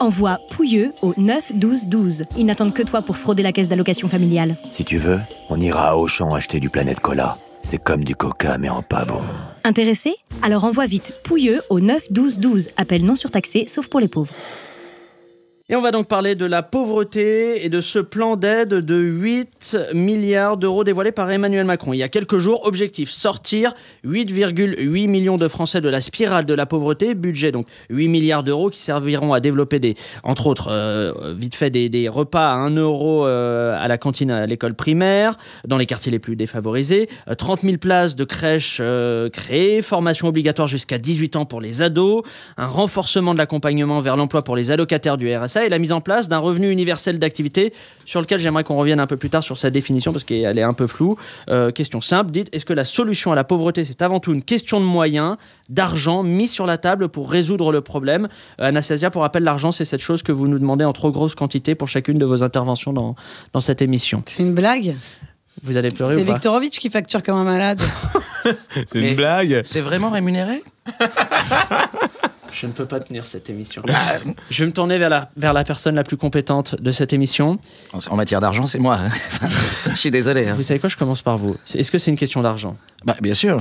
[0.00, 2.24] Envoie Pouilleux au 9 12 12.
[2.36, 4.56] Ils n'attendent que toi pour frauder la caisse d'allocation familiale.
[4.70, 7.36] Si tu veux, on ira à Auchan acheter du Planète Cola.
[7.62, 9.20] C'est comme du coca, mais en pas bon.
[9.64, 10.14] Intéressé?
[10.42, 12.68] Alors envoie vite Pouilleux au 9 12 12.
[12.76, 14.32] Appel non surtaxé, sauf pour les pauvres.
[15.72, 19.78] Et on va donc parler de la pauvreté et de ce plan d'aide de 8
[19.94, 21.94] milliards d'euros dévoilé par Emmanuel Macron.
[21.94, 23.72] Il y a quelques jours, objectif sortir
[24.04, 27.14] 8,8 millions de Français de la spirale de la pauvreté.
[27.14, 31.70] Budget donc 8 milliards d'euros qui serviront à développer des, entre autres, euh, vite fait
[31.70, 36.12] des, repas à 1 euro euh, à la cantine à l'école primaire, dans les quartiers
[36.12, 41.36] les plus défavorisés, euh, 30 000 places de crèches euh, créées, formation obligatoire jusqu'à 18
[41.36, 42.24] ans pour les ados,
[42.58, 46.00] un renforcement de l'accompagnement vers l'emploi pour les allocataires du RSA et la mise en
[46.00, 47.72] place d'un revenu universel d'activité
[48.04, 50.62] sur lequel j'aimerais qu'on revienne un peu plus tard sur sa définition parce qu'elle est
[50.62, 51.16] un peu floue.
[51.50, 54.42] Euh, question simple, dites, est-ce que la solution à la pauvreté, c'est avant tout une
[54.42, 55.36] question de moyens,
[55.68, 58.28] d'argent mis sur la table pour résoudre le problème?
[58.60, 61.34] Euh, Anastasia, pour rappel, l'argent, c'est cette chose que vous nous demandez en trop grosse
[61.34, 63.14] quantité pour chacune de vos interventions dans,
[63.52, 64.22] dans cette émission.
[64.26, 64.94] C'est une blague?
[65.62, 67.80] Vous allez pleurer C'est Viktorovitch qui facture comme un malade.
[68.86, 69.60] C'est une blague.
[69.64, 70.62] C'est vraiment rémunéré?
[72.52, 73.82] Je ne peux pas tenir cette émission.
[74.50, 77.58] Je vais me tourner vers la, vers la personne la plus compétente de cette émission.
[77.92, 78.98] En en matière d'argent, c'est moi.
[79.90, 80.48] Je suis désolé.
[80.48, 80.54] hein.
[80.54, 81.56] Vous savez quoi, je commence par vous.
[81.74, 82.76] Est-ce que c'est une question d'argent?
[83.04, 83.60] Bah, bien sûr,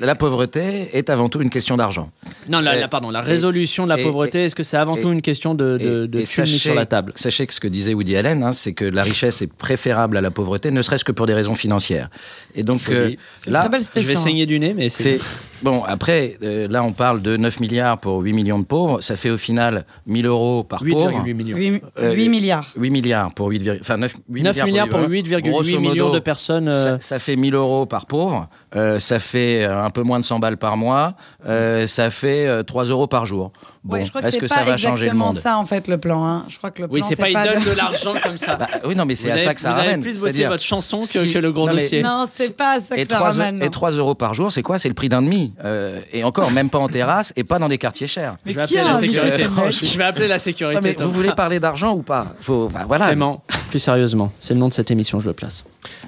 [0.00, 2.10] la pauvreté est avant tout une question d'argent.
[2.48, 4.96] Non, la, la- pardon, la et- résolution de la et- pauvreté, est-ce que c'est avant
[4.96, 7.12] et- tout une question de, de, de mises sur la table?
[7.16, 10.20] Sachez que ce que disait Woody Allen, hein, c'est que la richesse est préférable à
[10.20, 12.10] la pauvreté, ne serait-ce que pour des raisons financières.
[12.54, 13.14] Et donc euh,
[13.46, 14.16] là, Je vais hein.
[14.16, 15.18] saigner du nez, mais c'est.
[15.64, 15.82] Bon.
[15.84, 19.00] Après, euh, là, on parle de 9 milliards pour 8 millions de pauvres.
[19.00, 21.10] Ça fait au final 1000 euros par pauvre.
[21.10, 21.56] 8,8 millions.
[21.56, 22.70] 8, Euh, milliards.
[22.76, 26.10] 8 milliards pour 8, virg- enfin 9, 8 9 milliards pour huit- 8,8 grosso millions
[26.10, 26.68] de personnes.
[26.68, 30.20] euh, Ça, ça fait 1000 euros par pauvre, euh, ça fait euh, un peu moins
[30.20, 31.14] de 100 balles par mois,
[31.46, 33.52] euh, ça fait euh, 3 euros par jour.
[33.82, 35.34] Bon, Ouais, je crois que est-ce c'est que pas ça va changer le exactement monde
[35.38, 36.24] ça en fait le plan.
[36.24, 36.46] Hein.
[36.48, 38.56] Je crois que le plan Oui, c'est pas, il donne de- de l'argent comme ça.
[38.58, 40.00] Bah, Oui, non, mais c'est vous à avez, ça que ça vous avez ramène.
[40.00, 42.02] plus bossé C'est-à-dire- votre chanson que, si- que le gros non, mais- dossier.
[42.02, 43.62] Non, c'est pas ça que ça 3, ramène.
[43.62, 44.78] et 3 euros par jour, c'est quoi?
[44.78, 45.52] C'est le prix d'un demi.
[45.64, 48.36] Euh, et encore, même pas en terrasse et pas dans des quartiers chers.
[48.44, 49.46] Mais je vais qui appeler a sécurité.
[49.70, 50.80] Je vais appeler la sécurité.
[50.82, 52.26] Mais vous voulez parler d'argent ou pas?
[52.40, 53.06] Faut, voilà.
[53.06, 55.64] Clément, plus sérieusement, c'est le nom de cette émission, je le place.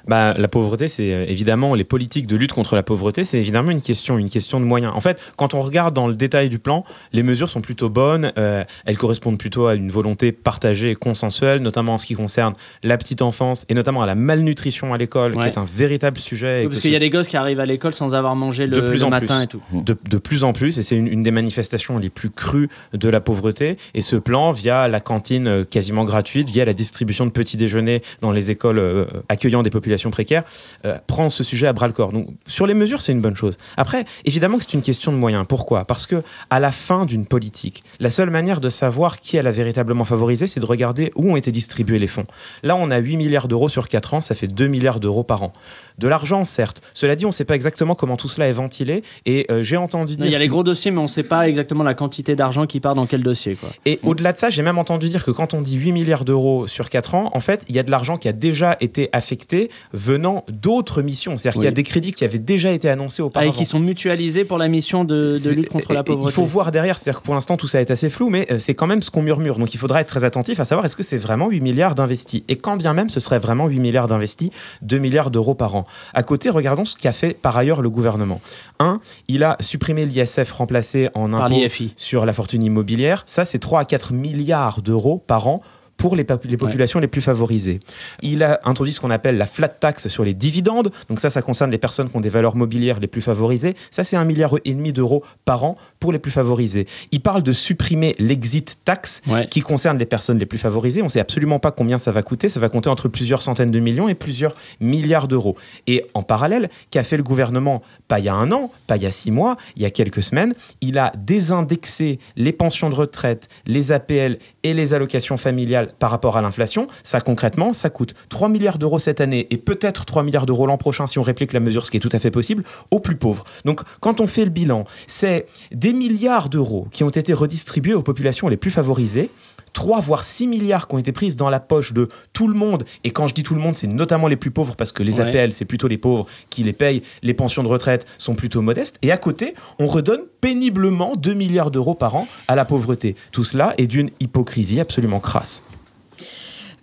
[0.06, 3.70] Bah, la pauvreté, c'est euh, évidemment les politiques de lutte contre la pauvreté, c'est évidemment
[3.70, 4.92] une question, une question de moyens.
[4.94, 8.32] En fait, quand on regarde dans le détail du plan, les mesures sont plutôt bonnes.
[8.38, 12.54] euh, elles correspondent plutôt à une volonté partagée et consensuelle, notamment en ce qui concerne
[12.82, 15.42] la petite enfance et notamment à la malnutrition à l'école, Ouais.
[15.42, 16.62] qui est un véritable sujet.
[16.62, 18.76] Oui, parce qu'il y a des gosses qui arrivent à l'école sans avoir mangé le,
[18.76, 19.44] De plus le en matin plus.
[19.44, 19.60] et tout.
[19.72, 23.08] de, de plus en plus, et c'est une, une des manifestations les plus crues de
[23.08, 23.76] la pauvreté.
[23.94, 28.02] Et ce plan, via la cantine euh, quasiment gratuite, via la distribution de petits déjeuners
[28.20, 30.44] dans les écoles euh, accueillant des populations précaires,
[30.84, 32.12] euh, prend ce sujet à bras le corps.
[32.12, 33.58] Donc, sur les mesures, c'est une bonne chose.
[33.76, 35.44] Après, évidemment que c'est une question de moyens.
[35.48, 35.84] Pourquoi?
[35.84, 39.52] Parce que à la fin d'une politique, la seule manière de savoir qui elle a
[39.52, 42.24] véritablement favorisé, c'est de regarder où ont été distribués les fonds.
[42.62, 45.42] Là, on a 8 milliards d'euros sur 4 ans, ça fait 2 milliards d'euros par
[45.42, 45.52] an.
[45.98, 46.82] De l'argent, certes.
[46.94, 49.02] Cela dit, on ne sait pas exactement comment tout cela est ventilé.
[49.24, 50.26] Et euh, j'ai entendu dire.
[50.26, 52.66] Il y a les gros dossiers, mais on ne sait pas exactement la quantité d'argent
[52.66, 53.56] qui part dans quel dossier.
[53.56, 53.70] Quoi.
[53.86, 56.66] Et au-delà de ça, j'ai même entendu dire que quand on dit 8 milliards d'euros
[56.66, 59.70] sur 4 ans, en fait, il y a de l'argent qui a déjà été affecté
[59.92, 61.36] venant d'autres missions.
[61.36, 63.52] C'est-à-dire qu'il y a des crédits qui avaient déjà été annoncés Ah, auparavant.
[63.52, 66.30] et qui sont mutualisés pour la mission de, de lutte contre la et pauvreté.
[66.30, 68.58] Il faut voir derrière, c'est-à-dire que pour l'instant tout ça est assez flou, mais euh,
[68.58, 69.58] c'est quand même ce qu'on murmure.
[69.58, 72.42] Donc il faudra être très attentif à savoir est-ce que c'est vraiment 8 milliards d'investis?
[72.48, 74.50] Et quand bien même ce serait vraiment 8 milliards d'investis,
[74.82, 75.84] 2 milliards d'euros par an?
[76.14, 78.40] À côté, regardons ce qu'a fait par ailleurs le gouvernement.
[78.78, 81.54] Un, il a supprimé l'ISF remplacé en impôt
[81.96, 83.22] sur la fortune immobilière.
[83.26, 85.62] Ça, c'est 3 à 4 milliards d'euros par an
[85.96, 87.80] pour les, pop- les populations les plus favorisées.
[88.22, 90.90] Il a introduit ce qu'on appelle la flat tax sur les dividendes.
[91.08, 93.74] Donc ça, ça concerne les personnes qui ont des valeurs mobilières les plus favorisées.
[93.90, 96.86] Ça, c'est un milliard et demi d'euros par an pour les plus favorisés.
[97.12, 99.48] Il parle de supprimer l'exit tax Ouais.
[99.48, 101.00] qui concerne les personnes les plus favorisées.
[101.02, 102.48] On ne sait absolument pas combien ça va coûter.
[102.48, 105.56] Ça va compter entre plusieurs centaines de millions et plusieurs milliards d'euros.
[105.86, 109.02] Et en parallèle, qu'a fait le gouvernement Pas il y a un an, pas il
[109.02, 110.52] y a six mois, il y a quelques semaines.
[110.80, 116.36] Il a désindexé les pensions de retraite, les APL et les allocations familiales par rapport
[116.36, 116.88] à l'inflation.
[117.04, 120.76] Ça, concrètement, ça coûte 3 milliards d'euros cette année et peut-être 3 milliards d'euros l'an
[120.76, 123.16] prochain si on réplique la mesure, ce qui est tout à fait possible, aux plus
[123.16, 123.44] pauvres.
[123.64, 128.02] Donc, quand on fait le bilan, c'est des milliards d'euros qui ont été redistribués aux
[128.02, 129.30] populations les plus favorisées
[129.76, 132.84] 3 voire 6 milliards qui ont été prises dans la poche de tout le monde.
[133.04, 135.20] Et quand je dis tout le monde, c'est notamment les plus pauvres parce que les
[135.20, 135.28] Ouais.
[135.28, 137.02] APL, c'est plutôt les pauvres qui les payent.
[137.22, 138.98] Les pensions de retraite sont plutôt modestes.
[139.02, 143.16] Et à côté, on redonne péniblement 2 milliards d'euros par an à la pauvreté.
[143.32, 145.62] Tout cela est d'une hypocrisie absolument crasse.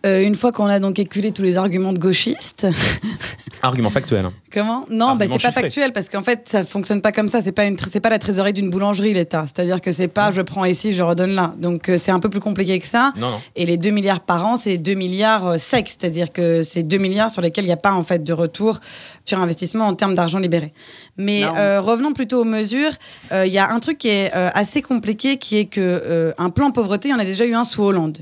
[0.05, 2.67] Euh, une fois qu'on a donc éculé tous les arguments de gauchistes,
[3.61, 4.25] Argument factuel.
[4.51, 4.85] Comment?
[4.89, 7.41] Non, bah, c'est pas factuel parce qu'en fait, ça fonctionne pas comme ça.
[7.41, 9.45] C'est pas une, tr- c'est pas la trésorerie d'une boulangerie l'État.
[9.47, 11.53] C'est-à-dire que c'est pas je prends ici, je redonne là.
[11.57, 13.13] Donc euh, c'est un peu plus compliqué que ça.
[13.15, 13.41] Non, non.
[13.55, 16.97] Et les 2 milliards par an, c'est 2 milliards euh, secs, c'est-à-dire que c'est 2
[16.97, 18.81] milliards sur lesquels il n'y a pas en fait de retour
[19.25, 20.73] sur investissement en termes d'argent libéré.
[21.17, 22.91] Mais euh, revenons plutôt aux mesures.
[23.31, 26.49] Euh, Il y a un truc qui est euh, assez compliqué, qui est que un
[26.49, 28.19] plan pauvreté, il y en a déjà eu un sous Hollande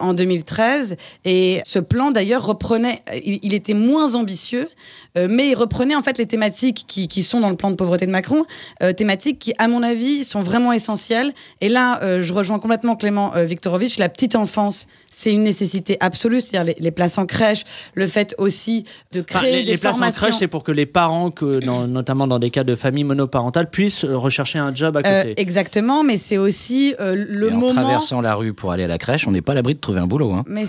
[0.00, 4.68] en 2013, et ce plan d'ailleurs reprenait, il, il était moins ambitieux,
[5.16, 7.76] euh, mais il reprenait en fait les thématiques qui, qui sont dans le plan de
[7.76, 8.44] pauvreté de Macron,
[8.82, 11.32] euh, thématiques qui, à mon avis, sont vraiment essentielles.
[11.60, 16.40] Et là, euh, je rejoins complètement Clément Viktorovitch, la petite enfance, c'est une nécessité absolue,
[16.40, 17.62] c'est-à-dire les, les places en crèche,
[17.94, 20.72] le fait aussi de Enfin, créer les, des les places en crèche, c'est pour que
[20.72, 24.94] les parents, que dans- notamment dans des cas de famille monoparentale, puissent rechercher un job
[24.98, 25.40] à Euh, côté.
[25.40, 27.80] exactement, mais c'est aussi euh, le Et en moment.
[27.82, 30.00] traversant la rue pour aller à la crèche, on n'est pas à l'abri de trouver
[30.00, 30.32] un boulot.
[30.32, 30.44] Hein.
[30.46, 30.66] Mais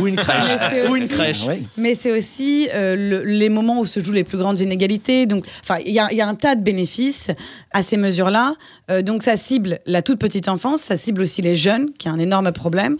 [0.00, 0.44] Ou une crèche.
[0.60, 1.42] Mais c'est Ou une aussi- crèche.
[1.48, 1.66] Oui.
[1.76, 5.26] Mais c'est aussi euh, le- les moments où se jouent les plus grandes inégalités.
[5.26, 7.32] Donc, enfin, il y, y a un tas de bénéfices
[7.72, 8.54] à ces mesures-là.
[8.90, 12.10] Euh, donc, ça cible la toute petite enfance, ça cible aussi les jeunes, qui est
[12.12, 12.96] un énorme problème.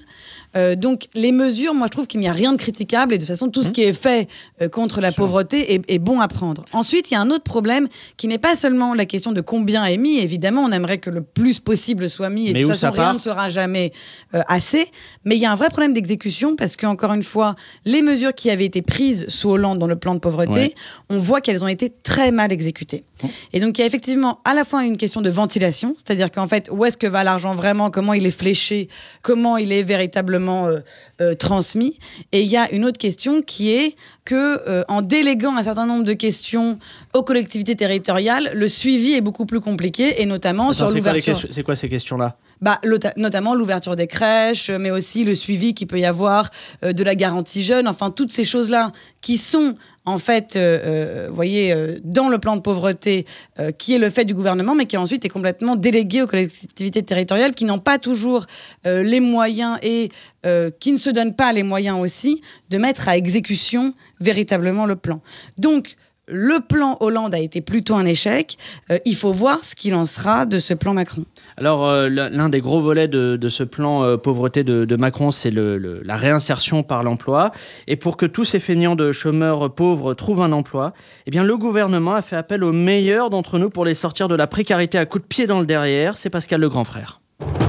[0.57, 3.23] Euh, donc, les mesures, moi, je trouve qu'il n'y a rien de critiquable et de
[3.23, 4.29] toute façon, tout ce qui est fait
[4.63, 6.65] euh, contre la pauvreté est, est bon à prendre.
[6.73, 9.85] Ensuite, il y a un autre problème qui n'est pas seulement la question de combien
[9.85, 10.19] est mis.
[10.19, 13.13] Évidemment, on aimerait que le plus possible soit mis et Mais de toute façon, rien
[13.15, 13.93] ne sera jamais
[14.35, 14.87] euh, assez.
[15.25, 18.51] Mais il y a un vrai problème d'exécution parce qu'encore une fois, les mesures qui
[18.51, 20.75] avaient été prises sous Hollande dans le plan de pauvreté, Ouais.
[21.11, 23.05] on voit qu'elles ont été très mal exécutées.
[23.53, 26.47] Et donc il y a effectivement à la fois une question de ventilation, c'est-à-dire qu'en
[26.47, 28.89] fait, où est-ce que va l'argent vraiment, comment il est fléché,
[29.23, 30.81] comment il est véritablement euh,
[31.21, 31.99] euh, transmis.
[32.33, 35.87] Et il y a une autre question qui est que euh, en déléguant un certain
[35.87, 36.79] nombre de questions
[37.15, 41.39] aux collectivités territoriales, le suivi est beaucoup plus compliqué et notamment Attends, sur l'ouverture.
[41.51, 42.37] c'est quoi ces questions-là?
[42.61, 42.81] Bah,
[43.17, 46.51] notamment l'ouverture des crèches, mais aussi le suivi qu'il peut y avoir
[46.85, 49.77] euh, de la garantie jeune, enfin toutes ces choses-là qui sont
[50.09, 53.27] en fait, euh, euh, vous voyez, euh, dans le plan de pauvreté,
[53.59, 57.03] euh, qui est le fait du gouvernement, mais qui ensuite est complètement délégué aux collectivités
[57.03, 58.47] territoriales, qui n'ont pas toujours
[58.87, 60.11] euh, les moyens et
[60.47, 62.41] euh, qui ne se donnent pas les moyens aussi
[62.71, 65.21] de mettre à exécution véritablement le plan.
[65.59, 65.97] Donc,
[66.29, 68.57] le plan Hollande a été plutôt un échec.
[68.91, 71.25] Euh, il faut voir ce qu'il en sera de ce plan Macron.
[71.57, 75.31] Alors, euh, l'un des gros volets de, de ce plan euh, pauvreté de, de Macron,
[75.31, 77.51] c'est le- le- la réinsertion par l'emploi.
[77.87, 80.93] Et pour que tous ces feignants de chômeurs pauvres trouvent un emploi,
[81.27, 84.35] eh bien, le gouvernement a fait appel aux meilleurs d'entre nous pour les sortir de
[84.37, 86.17] la précarité à coups de pied dans le derrière.
[86.17, 87.21] C'est Pascal le grand frère.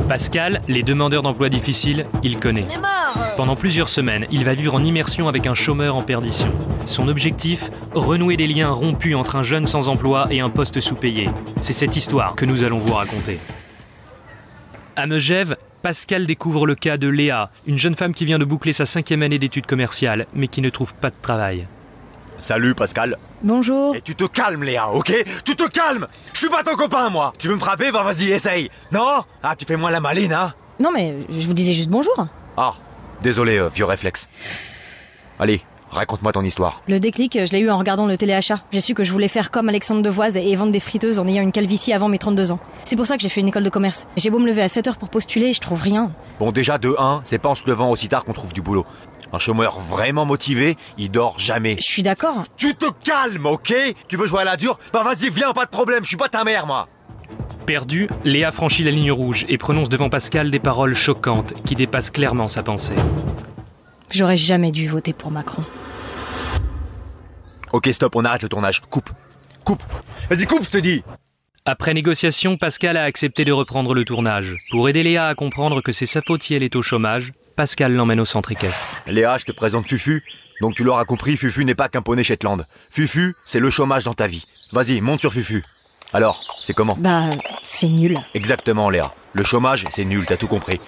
[0.08, 2.68] Pascal, les demandeurs d'emploi difficiles, il connaît.
[3.40, 6.52] Pendant plusieurs semaines, il va vivre en immersion avec un chômeur en perdition.
[6.86, 11.30] Son objectif Renouer des liens rompus entre un jeune sans emploi et un poste sous-payé.
[11.62, 13.40] C'est cette histoire que nous allons vous raconter.
[14.98, 18.74] À Megève, Pascal découvre le cas de Léa, une jeune femme qui vient de boucler
[18.74, 21.66] sa cinquième année d'études commerciales, mais qui ne trouve pas de travail.
[22.40, 23.18] Salut Pascal.
[23.42, 23.96] Bonjour.
[23.96, 25.14] Et tu te calmes Léa, ok?
[25.46, 27.90] Tu te calmes Je suis pas ton copain moi Tu veux me frapper?
[27.94, 29.24] Bah vas-y, essaye Non?
[29.42, 30.54] Ah, tu fais moins la maline, hein?
[30.78, 32.28] Non mais je vous disais juste bonjour.
[32.58, 32.74] Ah,
[33.22, 34.28] désolé, euh, vieux réflexe.
[35.40, 36.82] Allez, raconte-moi ton histoire.
[36.88, 38.62] Le déclic, je l'ai eu en regardant le téléachat.
[38.72, 41.44] J'ai su que je voulais faire comme Alexandre Devoise et vendre des friteuses en ayant
[41.44, 42.60] une calvitie avant mes 32 ans.
[42.86, 44.06] C'est pour ça que j'ai fait une école de commerce.
[44.18, 46.12] J'ai beau me lever à 7 heures pour postuler, je trouve rien.
[46.40, 48.86] Bon, déjà, de 1, c'est pas en se levant aussi tard qu'on trouve du boulot.
[49.32, 51.78] Un chômeur vraiment motivé, il dort jamais.
[51.80, 52.46] Je suis d'accord.
[52.58, 53.74] Tu te calmes, ok?
[54.08, 54.80] Tu veux jouer à la dure?
[54.92, 56.88] Bah vas-y, viens, pas de problème, je suis pas ta mère, moi
[57.70, 62.10] Perdue, Léa franchit la ligne rouge et prononce devant Pascal des paroles choquantes qui dépassent
[62.10, 62.96] clairement sa pensée.
[64.10, 65.64] J'aurais jamais dû voter pour Macron.
[67.72, 68.82] Ok, stop, on arrête le tournage.
[68.90, 69.12] Coupe.
[69.64, 69.84] Coupe.
[70.32, 71.04] Vas-y, coupe, je te dis
[71.64, 74.58] Après négociation, Pascal a accepté de reprendre le tournage.
[74.72, 77.94] Pour aider Léa à comprendre que c'est sa faute si elle est au chômage, Pascal
[77.94, 78.82] l'emmène au centre équestre.
[79.06, 80.24] Léa, je te présente Fufu.
[80.60, 82.66] Donc tu l'auras compris, Fufu n'est pas qu'un poney Shetland.
[82.90, 84.48] Fufu, c'est le chômage dans ta vie.
[84.72, 85.64] Vas-y, monte sur Fufu.
[86.14, 86.96] Alors, c'est comment?
[87.00, 87.26] Bah,
[87.62, 88.20] c'est nul.
[88.34, 89.14] Exactement, Léa.
[89.34, 90.80] Le chômage, c'est nul, t'as tout compris.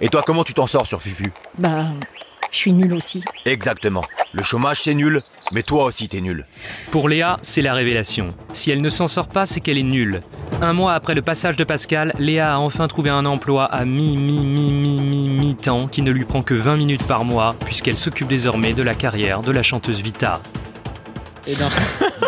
[0.00, 1.32] Et toi, comment tu t'en sors sur Fufu?
[1.58, 1.86] Bah,
[2.50, 3.22] je suis nul aussi.
[3.44, 4.02] Exactement.
[4.32, 5.20] Le chômage, c'est nul,
[5.52, 6.46] mais toi aussi, t'es nul.
[6.92, 8.34] Pour Léa, c'est la révélation.
[8.52, 10.22] Si elle ne s'en sort pas, c'est qu'elle est nulle.
[10.62, 14.16] Un mois après le passage de Pascal, Léa a enfin trouvé un emploi à mi
[14.16, 17.54] mi mi mi mi mi temps qui ne lui prend que 20 minutes par mois
[17.64, 20.40] puisqu'elle s'occupe désormais de la carrière de la chanteuse Vita.
[21.46, 21.54] Et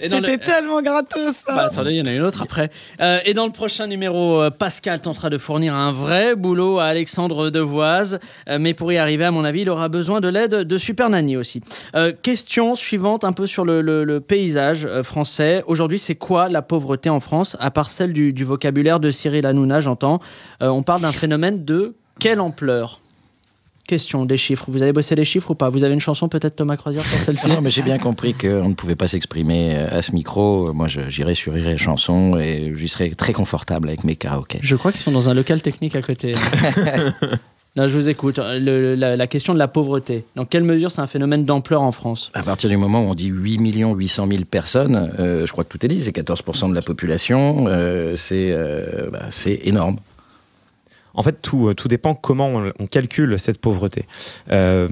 [0.00, 1.54] Le- C'était tellement gratos ça.
[1.54, 2.70] Bah, attendez, il y en a une autre après.
[3.00, 6.84] Euh, et dans le prochain numéro, euh, Pascal tentera de fournir un vrai boulot à
[6.84, 8.20] Alexandre Devoise.
[8.48, 11.10] Euh, mais pour y arriver, à mon avis, il aura besoin de l'aide de Super
[11.10, 11.60] Nanny aussi.
[11.96, 15.64] Euh, question suivante, un peu sur le, le- le paysage français.
[15.66, 19.46] Aujourd'hui, c'est quoi la pauvreté en France, à part celle du, du vocabulaire de Cyril
[19.46, 20.20] Hanouna, j'entends?
[20.60, 23.00] On parle d'un phénomène de quelle ampleur?
[23.88, 24.66] Question des chiffres.
[24.68, 25.70] Vous avez bossé les chiffres ou pas?
[25.70, 27.48] Vous avez une chanson peut-être Thomas Croisière sur celle-ci?
[27.48, 30.70] Non, mais j'ai bien compris qu'on ne pouvait pas s'exprimer euh, à ce micro.
[30.74, 34.58] Moi, j'irai sur Rire Chanson et j'y serai très confortable avec mes karaokés.
[34.60, 36.34] Je crois qu'ils sont dans un local technique à côté.
[37.76, 38.38] Là, je vous écoute.
[38.38, 40.24] Le- la, la question de la pauvreté.
[40.36, 42.30] Dans quelle mesure c'est un phénomène d'ampleur en France?
[42.34, 45.70] À partir du moment où on dit 8 800 000 personnes, euh, je crois que
[45.70, 49.96] tout est dit, c'est 14% de la population, euh, c'est euh, bah, c'est énorme.
[51.18, 54.06] En fait, tout, euh, tout dépend comment on, calcule cette pauvreté.
[54.52, 54.88] Euh,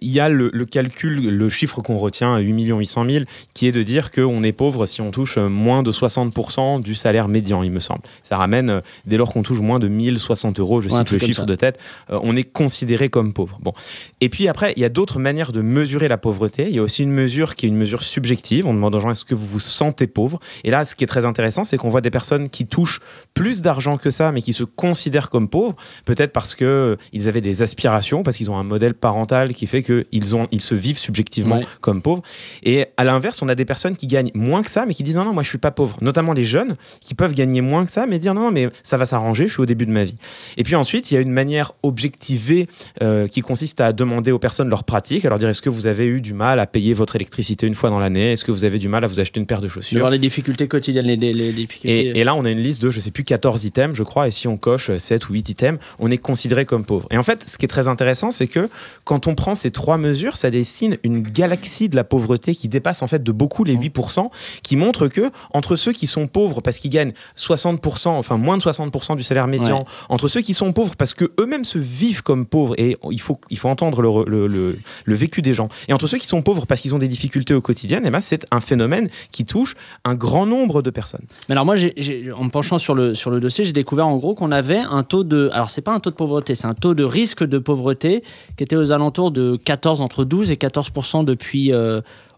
[0.00, 3.72] il y a le, le calcul, le chiffre qu'on retient, 8 800 000, qui est
[3.72, 7.62] de dire qu'on est pauvre si on touche euh, moins de 60% du salaire médian,
[7.62, 8.00] il me semble.
[8.22, 11.18] Ça ramène, euh, dès lors qu'on touche moins de 1060 euros, je Ouais, cite le
[11.18, 11.46] chiffre ça.
[11.46, 11.78] de tête,
[12.10, 13.58] euh, on est considéré comme pauvre.
[13.62, 13.72] Bon.
[14.20, 16.66] Et puis après, il y a d'autres manières de mesurer la pauvreté.
[16.68, 18.66] Il y a aussi une mesure qui est une mesure subjective.
[18.66, 20.40] On demande aux gens est-ce que vous vous sentez pauvre?
[20.64, 23.00] Et là, ce qui est très intéressant, c'est qu'on voit des personnes qui touchent
[23.34, 27.28] plus d'argent que ça, mais qui se considèrent comme pauvres, peut-être parce que euh, ils
[27.28, 30.74] avaient des aspirations, parce qu'ils ont un modèle parental qui fait qu'ils ont, ils se
[30.74, 31.66] vivent subjectivement Ouais.
[31.80, 32.22] comme pauvres.
[32.62, 35.16] Et à l'inverse, on a des personnes qui gagnent moins que ça, mais qui disent
[35.16, 35.96] non, non, moi je suis pas pauvre.
[36.00, 38.96] Notamment les jeunes qui peuvent gagner moins que ça, mais dire non, non, mais ça
[38.96, 40.16] va s'arranger, je suis au début de ma vie.
[40.56, 42.66] Et puis ensuite, il y a une manière objectivée
[43.02, 45.86] euh, qui consiste à demander aux personnes leur pratique, à leur dire est-ce que vous
[45.86, 48.32] avez eu du mal à payer votre électricité une fois dans l'année?
[48.32, 49.98] Est-ce que vous avez du mal à vous acheter une paire de De chaussures?
[50.00, 52.08] Voir les difficultés quotidiennes, les, les- les difficultés.
[52.08, 54.26] et, et là, on a une liste de, je sais plus, 14 items, je crois,
[54.28, 57.06] et si on coche 7 ou 8 items, on est considéré comme pauvre.
[57.10, 58.68] Et en fait, ce qui est très intéressant, c'est que
[59.04, 63.00] quand on prend ces trois mesures, ça dessine une galaxie de la pauvreté qui dépasse
[63.00, 64.28] en fait de beaucoup les 8%,
[64.62, 68.62] qui montre que entre ceux qui sont pauvres parce qu'ils gagnent 60%, enfin moins de
[68.62, 69.84] 60% du salaire médian, Ouais.
[70.10, 73.40] entre ceux qui sont pauvres parce que eux-mêmes se vivent comme pauvres, et il faut,
[73.48, 76.42] il faut entendre le, le, le- le vécu des gens, et entre ceux qui sont
[76.42, 79.76] pauvres parce qu'ils ont des difficultés au quotidien, et ben c'est un phénomène qui touche
[80.04, 81.24] un grand nombre de personnes.
[81.48, 84.34] Mais alors moi, en me penchant sur le, sur le dossier, j'ai découvert en gros
[84.34, 85.48] qu'on avait un taux de...
[85.54, 88.22] Alors c'est pas un taux de pauvreté, c'est un taux de risque de pauvreté
[88.58, 91.72] qui était aux alentours de 14, entre 12 et 14% depuis...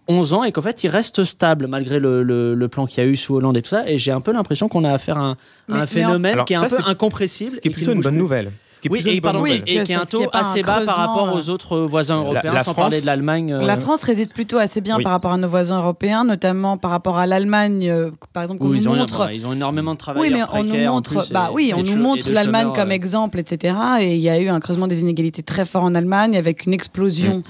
[0.09, 3.03] euh, 11 ans et qu'en fait il reste stable malgré le, le- le plan qu'il
[3.03, 4.91] y a eu sous Hollande et tout ça et j'ai un peu l'impression qu'on a
[4.93, 5.37] affaire à un, à
[5.69, 7.71] Mais- un mais en- phénomène Alors, qui est un ça, peu incompressible Ce qui est
[7.71, 8.19] plutôt ne une bonne plus.
[8.21, 8.53] nouvelle.
[8.73, 10.27] Ce qui est Oui, plutôt et, une bonne pardon, oui, et qui est un taux
[10.33, 13.53] assez bas par rapport euh, aux autres voisins européens, la sans France- parler de l'Allemagne.
[13.53, 15.03] euh, La France résiste plutôt assez bien Oui.
[15.05, 18.69] par rapport à nos voisins européens, notamment par rapport à l'Allemagne, euh, par exemple, qu'on
[18.71, 19.31] où ils, nous ont, montre.
[19.33, 20.23] ils ont énormément de travail.
[20.23, 23.77] Oui, mais on nous montre, bah oui, on nous montre l'Allemagne comme exemple, etc.
[24.01, 26.73] Et il y a eu un creusement des inégalités très fort en Allemagne, avec une
[26.73, 27.43] explosion Mm.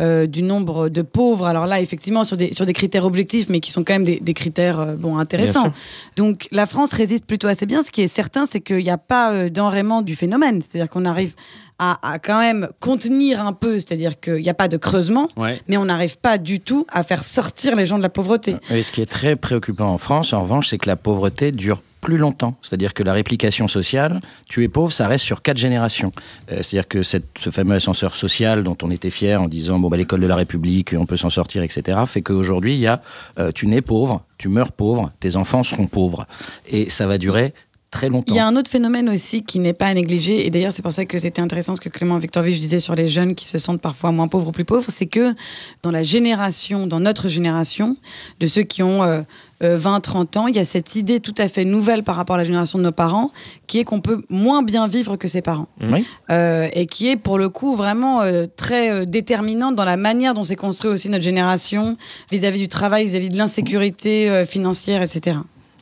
[0.00, 1.46] Euh, du nombre de pauvres.
[1.46, 4.20] Alors là, effectivement, sur des sur des critères objectifs, mais qui sont quand même des,
[4.20, 5.72] des critères euh, bon intéressants.
[6.16, 7.82] Donc la France résiste plutôt assez bien.
[7.82, 10.60] Ce qui est certain, c'est qu'il n'y a pas euh, d'enrayement du phénomène.
[10.62, 11.34] C'est-à-dire qu'on arrive
[11.78, 15.60] à, à quand même contenir un peu, c'est-à-dire qu'il n'y a pas de creusement, Ouais.
[15.68, 18.56] mais on n'arrive pas du tout à faire sortir les gens de la pauvreté.
[18.70, 21.82] Et ce qui est très préoccupant en France, en revanche, c'est que la pauvreté dure
[22.00, 22.54] plus longtemps.
[22.62, 26.12] C'est-à-dire que la réplication sociale, tu es pauvre, ça reste sur quatre générations.
[26.52, 29.88] Euh, C'est-à-dire que cette, ce fameux ascenseur social dont on était fier en disant bon
[29.88, 31.98] bah l'école de la République, on peut s'en sortir, etc.
[32.06, 33.02] fait qu'aujourd'hui il y a
[33.40, 36.26] euh, tu nais pauvre, tu meurs pauvre, tes enfants seront pauvres
[36.68, 37.52] et ça va durer
[37.90, 38.32] très longtemps.
[38.32, 40.82] Il y a un autre phénomène aussi qui n'est pas à négliger, et d'ailleurs c'est
[40.82, 43.58] pour ça que c'était intéressant ce que Clément Victorvich disait sur les jeunes qui se
[43.58, 45.34] sentent parfois moins pauvres ou plus pauvres, c'est que
[45.82, 47.96] dans la génération, dans notre génération,
[48.40, 49.22] de ceux qui ont euh,
[49.62, 52.34] euh, 20, 30 ans, il y a cette idée tout à fait nouvelle par rapport
[52.34, 53.32] à la génération de nos parents,
[53.66, 55.68] qui est qu'on peut moins bien vivre que ses parents.
[55.80, 56.06] Oui.
[56.30, 60.34] Euh, et qui est pour le coup vraiment euh, très euh, déterminante dans la manière
[60.34, 61.96] dont s'est construit aussi notre génération
[62.30, 65.38] vis-à-vis du travail, vis-à-vis de l'insécurité euh, financière, etc.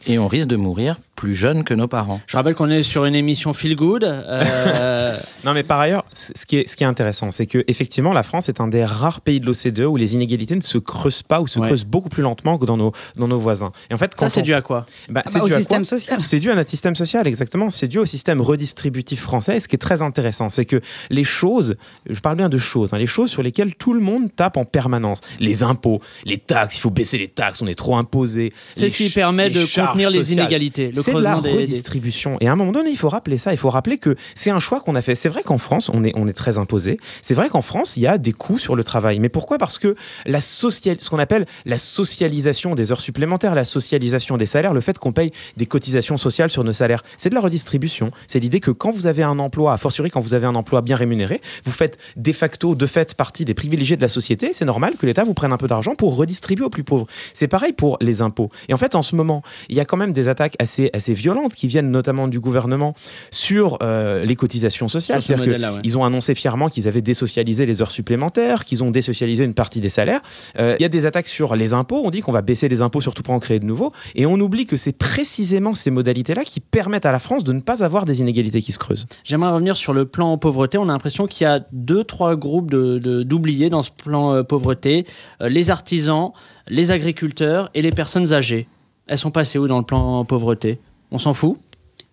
[0.06, 2.20] Et on risque de mourir plus jeune que nos parents.
[2.26, 4.04] Je rappelle qu'on est sur une émission Feel Good.
[4.04, 8.12] euh, Non, mais par ailleurs, ce qui est, ce qui est intéressant, c'est que effectivement,
[8.12, 11.22] la France est un des rares pays de l'OCDE où les inégalités ne se creusent
[11.22, 11.66] pas ou se Ouais.
[11.68, 13.72] creusent beaucoup plus lentement que dans nos, dans nos voisins.
[13.90, 14.84] Et en fait, quand ça, c'est on- dû à quoi?
[15.08, 16.20] Bah, Ah c'est bah, au dû système social.
[16.24, 17.70] C'est dû à notre système social, exactement.
[17.70, 19.56] C'est dû au système redistributif français.
[19.56, 21.76] Et ce qui est très intéressant, c'est que les choses,
[22.08, 24.64] je parle bien de choses, hein, les choses sur lesquelles tout le monde tape en
[24.64, 28.52] permanence, les impôts, les taxes, il faut baisser les taxes, on est trop imposé.
[28.68, 30.40] C'est ce qui permet de contenir les sociales.
[30.40, 32.36] inégalités, le C'est de la redistribution.
[32.40, 33.52] Et à un moment donné, il faut rappeler ça.
[33.52, 35.14] Il faut rappeler que c'est un choix qu'on a fait.
[35.14, 36.98] C'est vrai vrai qu'en France, on est, on est très imposé.
[37.20, 39.20] C'est vrai qu'en France, il y a des coûts sur le travail.
[39.20, 39.58] Mais pourquoi?
[39.58, 44.46] Parce que la social, ce qu'on appelle la socialisation des heures supplémentaires, la socialisation des
[44.46, 48.12] salaires, le fait qu'on paye des cotisations sociales sur nos salaires, c'est de la redistribution.
[48.28, 50.80] C'est l'idée que quand vous avez un emploi, a fortiori quand vous avez un emploi
[50.80, 54.52] bien rémunéré, vous faites de facto, de fait, partie des privilégiés de la société.
[54.54, 57.06] C'est normal que l'État vous prenne un peu d'argent pour redistribuer aux plus pauvres.
[57.34, 58.48] C'est pareil pour les impôts.
[58.70, 61.14] Et en fait, en ce moment, il y a quand même des attaques assez, assez
[61.14, 62.94] violentes qui viennent notamment du gouvernement
[63.30, 65.22] sur euh, les cotisations sociales.
[65.22, 65.96] Sur C'est-à-dire ouais.
[65.96, 69.88] ont annoncé fièrement qu'ils avaient désocialisé les heures supplémentaires, qu'ils ont désocialisé une partie des
[69.88, 70.20] salaires.
[70.58, 72.02] Euh, Il y a des attaques sur les impôts.
[72.04, 73.92] On dit qu'on va baisser les impôts surtout pour en créer de nouveaux.
[74.14, 77.60] Et on oublie que c'est précisément ces modalités-là qui permettent à la France de ne
[77.60, 79.06] pas avoir des inégalités qui se creusent.
[79.24, 80.78] J'aimerais revenir sur le plan pauvreté.
[80.78, 84.34] On a l'impression qu'il y a deux, trois groupes de- de- d'oubliés dans ce plan
[84.34, 85.06] euh, pauvreté.
[85.40, 86.30] Les artisans,
[86.68, 88.68] les agriculteurs et les personnes âgées.
[89.06, 90.78] Elles sont passées où dans le plan pauvreté?
[91.10, 91.58] On s'en fout?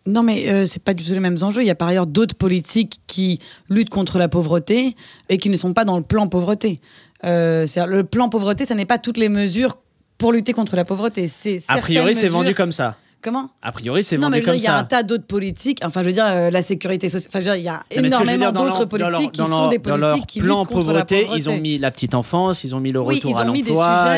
[0.06, 1.62] Non, mais euh, c'est pas du tout les mêmes enjeux.
[1.62, 3.40] Il y a par ailleurs d'autres politiques qui
[3.70, 4.96] luttent contre la pauvreté
[5.30, 6.80] et qui ne sont pas dans le plan pauvreté.
[7.26, 9.78] Euh, le plan pauvreté, ça n'est pas toutes les mesures
[10.18, 11.28] pour lutter contre la pauvreté.
[11.30, 12.98] C'est A priori, c'est vendu comme ça.
[13.22, 13.50] Comment?
[13.62, 14.84] A priori, c'est non, vendu mais je veux comme dire, il y a un ça.
[14.84, 15.80] tas d'autres politiques.
[15.86, 17.30] Enfin, je veux dire, euh, la sécurité sociale.
[17.34, 19.68] Enfin, je veux dire, il y a Non, mais énormément d'autres leur- politiques qui sont
[19.70, 21.40] des dans leur politiques qui plan luttent contre la pauvreté, pauvreté.
[21.42, 23.54] ils ont mis la petite enfance, ils ont mis le Oui, retour ils à ont
[23.54, 24.16] des l'emploi.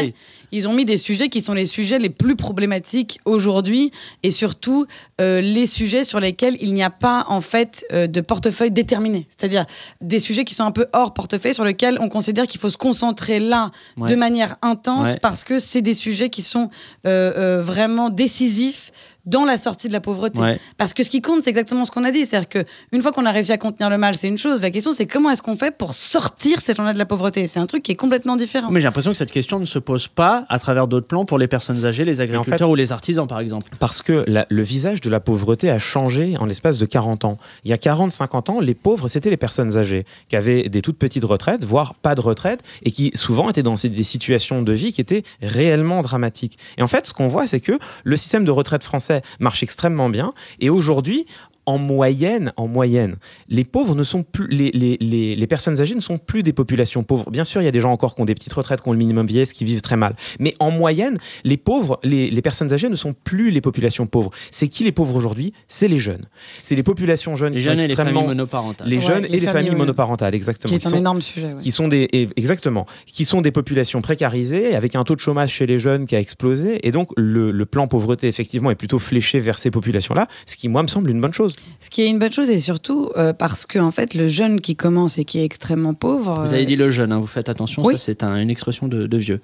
[0.52, 3.92] Ils ont mis des sujets qui sont les sujets les plus problématiques aujourd'hui
[4.24, 4.86] et surtout
[5.22, 9.28] euh, les sujets sur lesquels il n'y a pas en fait euh, de portefeuille déterminé.
[9.30, 9.66] C'est-à-dire
[10.02, 12.78] des sujets qui sont un peu hors portefeuille sur lesquels on considère qu'il faut se
[12.78, 14.10] concentrer là Ouais.
[14.10, 15.20] de manière intense Ouais.
[15.22, 16.70] parce que c'est des sujets qui sont
[17.06, 18.92] euh, euh, vraiment décisifs
[19.26, 20.40] dans la sortie de la pauvreté.
[20.40, 20.60] Ouais.
[20.78, 22.26] Parce que ce qui compte, c'est exactement ce qu'on a dit.
[22.26, 24.62] C'est-à-dire qu'une fois qu'on a réussi à contenir le mal, c'est une chose.
[24.62, 27.48] La question, c'est comment est-ce qu'on fait pour sortir ces gens-là de la pauvreté?
[27.48, 28.70] C'est un truc qui est complètement différent.
[28.72, 31.38] Mais j'ai l'impression que cette question ne se pose pas à travers d'autres plans pour
[31.38, 33.70] les personnes âgées, les agriculteurs fait- ou les artisans, par exemple.
[33.80, 37.38] Parce que la- le visage de la pauvreté a changé en l'espace de 40 ans.
[37.64, 40.98] Il y a 40-50 ans, les pauvres, c'était les personnes âgées qui avaient des toutes
[40.98, 44.94] petites retraites, voire pas de retraite, et qui souvent étaient dans des situations de vie
[44.94, 46.58] qui étaient réellement dramatiques.
[46.78, 50.10] Et en fait, ce qu'on voit, c'est que le système de retraite français marche extrêmement
[50.10, 51.26] bien, et aujourd'hui,
[51.66, 53.16] en moyenne, en moyenne,
[53.50, 56.54] les pauvres ne sont plus, les, les, les, les personnes âgées ne sont plus des
[56.54, 57.30] populations pauvres.
[57.32, 58.92] Bien sûr, il y a des gens encore qui ont des petites retraites, qui ont
[58.92, 60.16] le minimum vieillesse, qui vivent très mal.
[60.40, 64.32] Mais en moyenne, les pauvres, les, les personnes âgées ne sont plus les populations pauvres.
[64.52, 65.54] C'est qui les pauvres aujourd'hui?
[65.68, 66.26] C'est les jeunes.
[66.64, 68.88] C'est les populations jeunes Les qui jeunes sont et les familles extrêmement monoparentales.
[68.88, 70.70] les Ouais, jeunes les et les familles, monoparentales, exactement.
[70.70, 71.48] qui est qui un sont- énorme sujet.
[71.48, 71.62] ouais.
[71.62, 75.52] qui sont des et- exactement qui sont des populations précarisées avec un taux de chômage
[75.52, 79.00] chez les jeunes qui a explosé et donc le, le plan pauvreté effectivement est plutôt
[79.00, 82.02] fléché vers ces populations là ce qui moi me semble une bonne chose Ce qui
[82.02, 85.18] est une bonne chose et surtout euh, parce que en fait le jeune qui commence
[85.18, 86.42] et qui est extrêmement pauvre.
[86.46, 87.94] Vous euh, avez dit le jeune, hein, vous faites attention, Oui.
[87.98, 89.42] ça c'est un- une expression de, de vieux.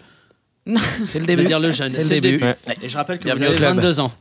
[1.08, 1.46] C'est le début.
[1.46, 2.44] dire le jeune, C'est le début.
[2.44, 2.56] Ouais.
[2.84, 3.76] Et je rappelle que Bienvenue vous au avez club.
[3.78, 4.12] 22 ans.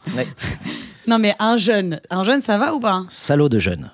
[1.07, 3.05] Non mais un jeune, un jeune ça va ou pas?
[3.09, 3.91] Salaud de jeune.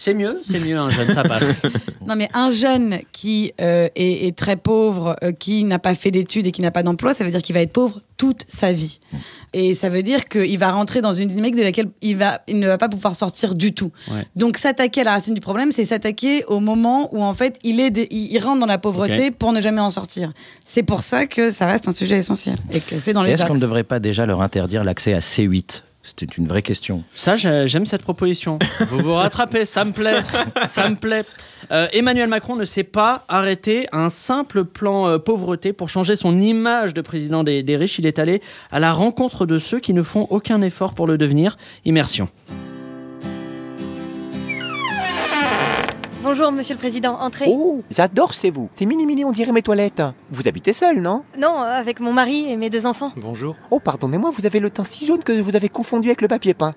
[0.00, 1.60] C'est mieux, c'est mieux un jeune, ça passe.
[2.06, 6.10] Non mais un jeune qui euh, est, est très pauvre, euh, qui n'a pas fait
[6.10, 8.72] d'études et qui n'a pas d'emploi, ça veut dire qu'il va être pauvre toute sa
[8.72, 8.98] vie.
[9.52, 12.58] Et ça veut dire qu'il va rentrer dans une dynamique de laquelle il, va, il
[12.58, 13.92] ne va pas pouvoir sortir du tout.
[14.10, 14.26] Ouais.
[14.34, 17.78] Donc s'attaquer à la racine du problème, c'est s'attaquer au moment où en fait il,
[17.78, 20.32] est il, il rentre dans la pauvreté pour ne jamais en sortir.
[20.64, 23.44] C'est pour ça que ça reste un sujet essentiel et que c'est dans les Est-ce
[23.44, 27.04] qu'on ne devrait pas déjà leur interdire l'accès à C8 C'était une vraie question.
[27.14, 28.58] Ça, j'ai- j'aime cette proposition.
[28.88, 30.20] Vous vous rattrapez, ça me plaît.
[30.66, 31.24] Ça me plaît.
[31.72, 36.16] Euh, Emmanuel Macron ne s'est pas arrêté à un simple plan euh, pauvreté pour changer
[36.16, 37.98] son image de président des riches.
[37.98, 38.40] Il est allé
[38.70, 41.58] à la rencontre de ceux qui ne font aucun effort pour le devenir.
[41.84, 42.28] Immersion.
[46.30, 47.46] Bonjour, monsieur le président, entrez.
[47.48, 48.70] Oh, j'adore chez vous.
[48.72, 50.00] C'est mini mini, on dirait mes toilettes.
[50.30, 51.24] Vous habitez seul, non?
[51.36, 53.10] Non, euh, avec mon mari et mes deux enfants.
[53.16, 53.56] Bonjour.
[53.72, 56.54] Oh, pardonnez-moi, vous avez le teint si jaune que vous avez confondu avec le papier
[56.54, 56.76] peint.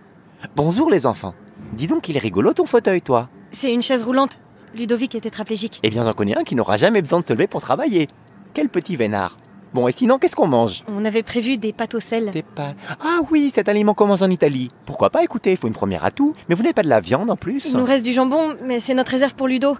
[0.56, 1.36] Bonjour les enfants.
[1.74, 3.30] Dis donc, il est rigolo ton fauteuil, toi.
[3.52, 4.40] C'est une chaise roulante.
[4.74, 5.82] Ludovic est tétraplégique.
[5.84, 8.08] Eh bien, j'en connais un qui n'aura jamais besoin de se lever pour travailler.
[8.56, 9.38] Quel petit vénard.
[9.74, 12.30] Bon, et sinon, qu'est-ce qu'on mange On avait prévu des pâtes au sel.
[12.32, 12.76] Des pâtes.
[13.02, 14.70] Ah oui, cet aliment commence en Italie.
[14.86, 16.36] Pourquoi pas, écoutez, il faut une première à tout.
[16.48, 18.80] Mais vous n'avez pas de la viande en plus Il nous reste du jambon, mais
[18.80, 19.78] c'est notre réserve pour Ludo.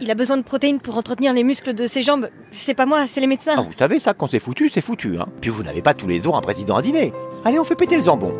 [0.00, 2.28] Il a besoin de protéines pour entretenir les muscles de ses jambes.
[2.52, 3.54] C'est pas moi, c'est les médecins.
[3.56, 5.18] Ah, vous savez ça, quand c'est foutu, c'est foutu.
[5.18, 5.26] Hein.
[5.40, 7.12] Puis vous n'avez pas tous les jours un président à dîner.
[7.44, 8.32] Allez, on fait péter le jambon.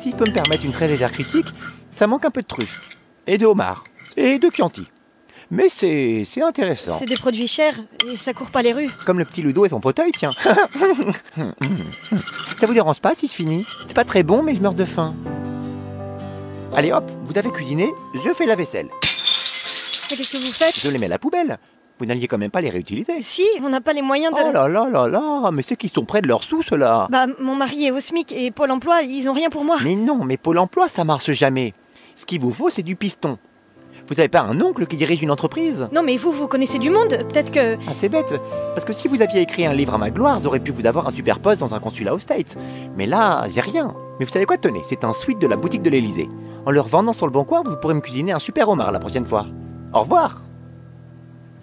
[0.00, 1.46] Si je peux me permettre une très légère critique,
[1.94, 2.80] ça manque un peu de truffes.
[3.26, 3.84] Et de homard.
[4.16, 4.88] Et de chianti.
[5.50, 6.96] Mais c'est intéressant.
[6.98, 7.78] C'est des produits chers
[8.10, 8.90] et ça court pas les rues.
[9.06, 10.30] Comme le petit Ludo et son fauteuil, tiens.
[12.58, 13.66] ça vous dérange pas si je finis?
[13.86, 15.14] C'est pas très bon, mais je meurs de faim.
[16.76, 18.88] Allez hop, vous avez cuisiné, je fais la vaisselle.
[19.00, 20.78] Qu'est-ce que vous faites?
[20.82, 21.58] Je les mets à la poubelle.
[21.98, 23.22] Vous n'alliez quand même pas les réutiliser.
[23.22, 24.40] Si, on n'a pas les moyens de.
[24.44, 27.06] Oh là là là là, mais c'est qu'ils sont près de leur sous, ceux-là.
[27.10, 29.76] Bah, mon mari est au SMIC et Pôle emploi, ils ont rien pour moi.
[29.84, 31.72] Mais non, mais Pôle emploi, ça marche jamais.
[32.16, 33.38] Ce qu'il vous faut, c'est du piston.
[34.06, 35.88] Vous n'avez pas un oncle qui dirige une entreprise?
[35.92, 37.76] Non mais vous, vous connaissez du monde Peut-être que...
[37.88, 38.34] Ah, c'est bête,
[38.74, 41.06] parce que si vous aviez écrit un livre à ma gloire, j'aurais pu vous avoir
[41.06, 42.56] un super poste dans un consulat aux States.
[42.96, 43.94] Mais là, y a rien.
[44.18, 46.28] Mais vous savez quoi, tenez, c'est un suite de la boutique de l'Elysée.
[46.66, 49.00] En le revendant sur le bon coin, vous pourrez me cuisiner un super homard la
[49.00, 49.46] prochaine fois.
[49.94, 50.44] Au revoir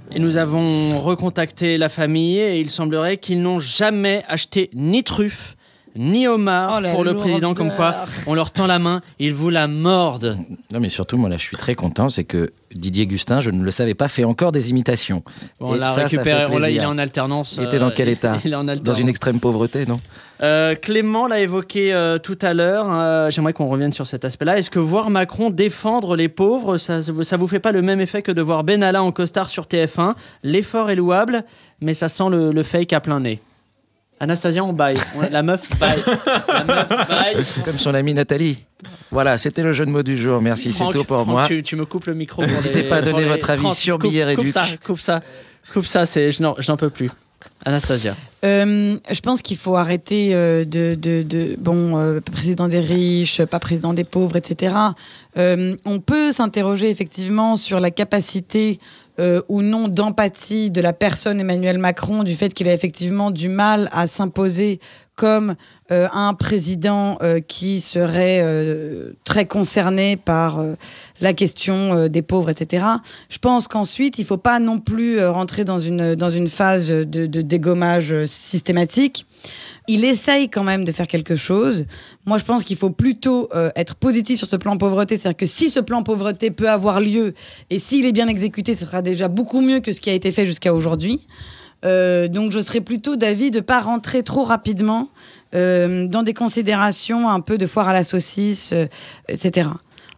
[0.10, 5.56] Et nous avons recontacté la famille et il semblerait qu'ils n'ont jamais acheté ni truffe
[5.96, 9.50] ni homard Oh, pour le président, comme quoi on leur tend la main, ils vous
[9.50, 10.38] la mordent.
[10.74, 13.62] Non, mais surtout, moi là, je suis très content, c'est que Didier Gustin, je ne
[13.64, 15.24] le savais pas, fait encore des imitations.
[15.60, 17.56] Bon, on l'a récupéré, on l'a- il est en alternance.
[17.58, 20.00] Il était dans euh, quel état Il est en Dans une extrême pauvreté, non
[20.44, 22.88] Euh, Clément l'a évoqué euh, tout à l'heure.
[22.90, 24.58] euh, J'aimerais qu'on revienne sur cet aspect-là.
[24.58, 28.22] Est-ce que voir Macron défendre les pauvres, ça, ça vous fait pas le même effet
[28.24, 31.44] que de voir Benalla en costard sur TF1 L'effort est louable,
[31.82, 33.40] mais ça sent le, le fake à plein nez.
[34.22, 34.96] Anastasia, on baille.
[35.18, 36.04] On- la meuf baille.
[36.48, 37.36] La meuf baille.
[37.66, 38.58] Comme son amie Nathalie.
[39.10, 40.40] Voilà, c'était le jeu de mots du jour.
[40.42, 41.48] Merci, c'est tout pour Franck, moi.
[41.48, 42.44] Tu, tu me coupes le micro.
[42.44, 43.74] pour N'hésitez pas à donner votre avis 30.
[43.76, 44.54] sur Coupe- Billet et Coupe Duc.
[44.54, 45.22] ça, coupe ça.
[45.74, 47.10] Coupe ça, c'est, je n'en peux plus.
[47.66, 48.16] Anastasia.
[48.46, 53.44] Euh, je pense qu'il faut arrêter euh, de, de, de- bon euh, président des riches,
[53.46, 54.76] pas président des pauvres, etc.
[55.38, 58.80] Euh, on peut s'interroger effectivement sur la capacité
[59.20, 63.50] euh, ou non d'empathie de la personne Emmanuel Macron, du fait qu'il a effectivement du
[63.50, 64.80] mal à s'imposer
[65.16, 65.56] comme
[65.92, 70.64] euh, un président euh, qui serait euh, très concerné par
[71.20, 72.86] la question des pauvres, etc.
[73.30, 76.90] Je pense qu'ensuite, il ne faut pas non plus rentrer dans une, dans une phase
[76.90, 79.26] de, dégommage systématique.
[79.88, 81.86] Il essaye quand même de faire quelque chose.
[82.26, 85.18] Moi, je pense qu'il faut plutôt être positif sur ce plan pauvreté.
[85.18, 87.34] C'est-à-dire que si ce plan pauvreté peut avoir lieu
[87.70, 90.32] et s'il est bien exécuté, ce sera déjà beaucoup mieux que ce qui a été
[90.32, 91.28] fait jusqu'à aujourd'hui.
[91.84, 95.10] Donc, je serais plutôt d'avis de ne pas rentrer trop rapidement
[95.54, 98.88] dans des considérations un peu de foire à la saucisse, euh,
[99.28, 99.70] etc.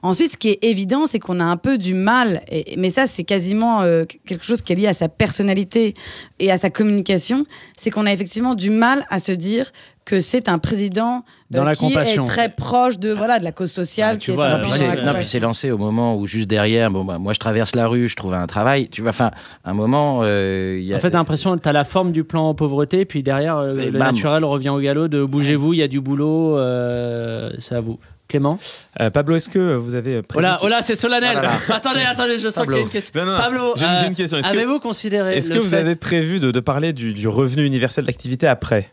[0.03, 3.07] Ensuite, ce qui est évident, c'est qu'on a un peu du mal, et- mais ça,
[3.07, 5.93] c'est quasiment euh, quelque chose qui est lié à sa personnalité
[6.39, 7.45] et à sa communication,
[7.77, 9.71] c'est qu'on a effectivement du mal à se dire
[10.05, 11.23] que c'est un président
[11.53, 12.23] euh, Dans la qui compassion.
[12.25, 14.15] est très proche de voilà de la cause sociale.
[14.15, 16.91] Ah, tu qui vois, Puis la non, puis c'est lancé au moment où juste derrière,
[16.91, 18.89] bon, bah, moi je traverse la rue, je trouve un travail.
[18.89, 19.31] Tu vois, enfin,
[19.63, 20.97] un moment, euh, il y a.
[20.97, 23.91] En fait, t'as l'impression que t'as la forme du plan pauvreté, puis derrière, euh, le
[23.91, 24.13] bam.
[24.13, 27.97] naturel revient au galop de bougez-vous, il y a du boulot, euh, c'est à vous.
[28.33, 28.57] Clément
[28.99, 32.01] Euh, Pablo, est-ce que vous avez prévu Oh là, oh là, c'est solennel là Attendez,
[32.01, 32.71] attendez, je sens Pablo.
[32.73, 33.19] qu'il y a une question.
[33.19, 33.37] Non, non, non.
[33.37, 34.37] Pablo, J'ai une- euh, j'ai une question.
[34.39, 37.13] Est-ce que- avez-vous considéré Est-ce le que vous fait- avez prévu de, de parler du,
[37.13, 38.89] du revenu universel d'activité après?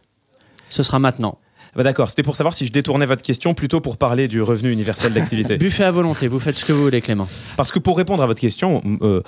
[0.69, 1.39] Ce sera maintenant.
[1.75, 4.71] Bah D'accord, c'était pour savoir si je détournais votre question plutôt pour parler du revenu
[4.71, 5.57] universel d'activité.
[5.59, 7.27] Buffet à volonté, vous faites ce que vous voulez, Clément.
[7.57, 9.23] Parce que pour répondre à votre question, euh,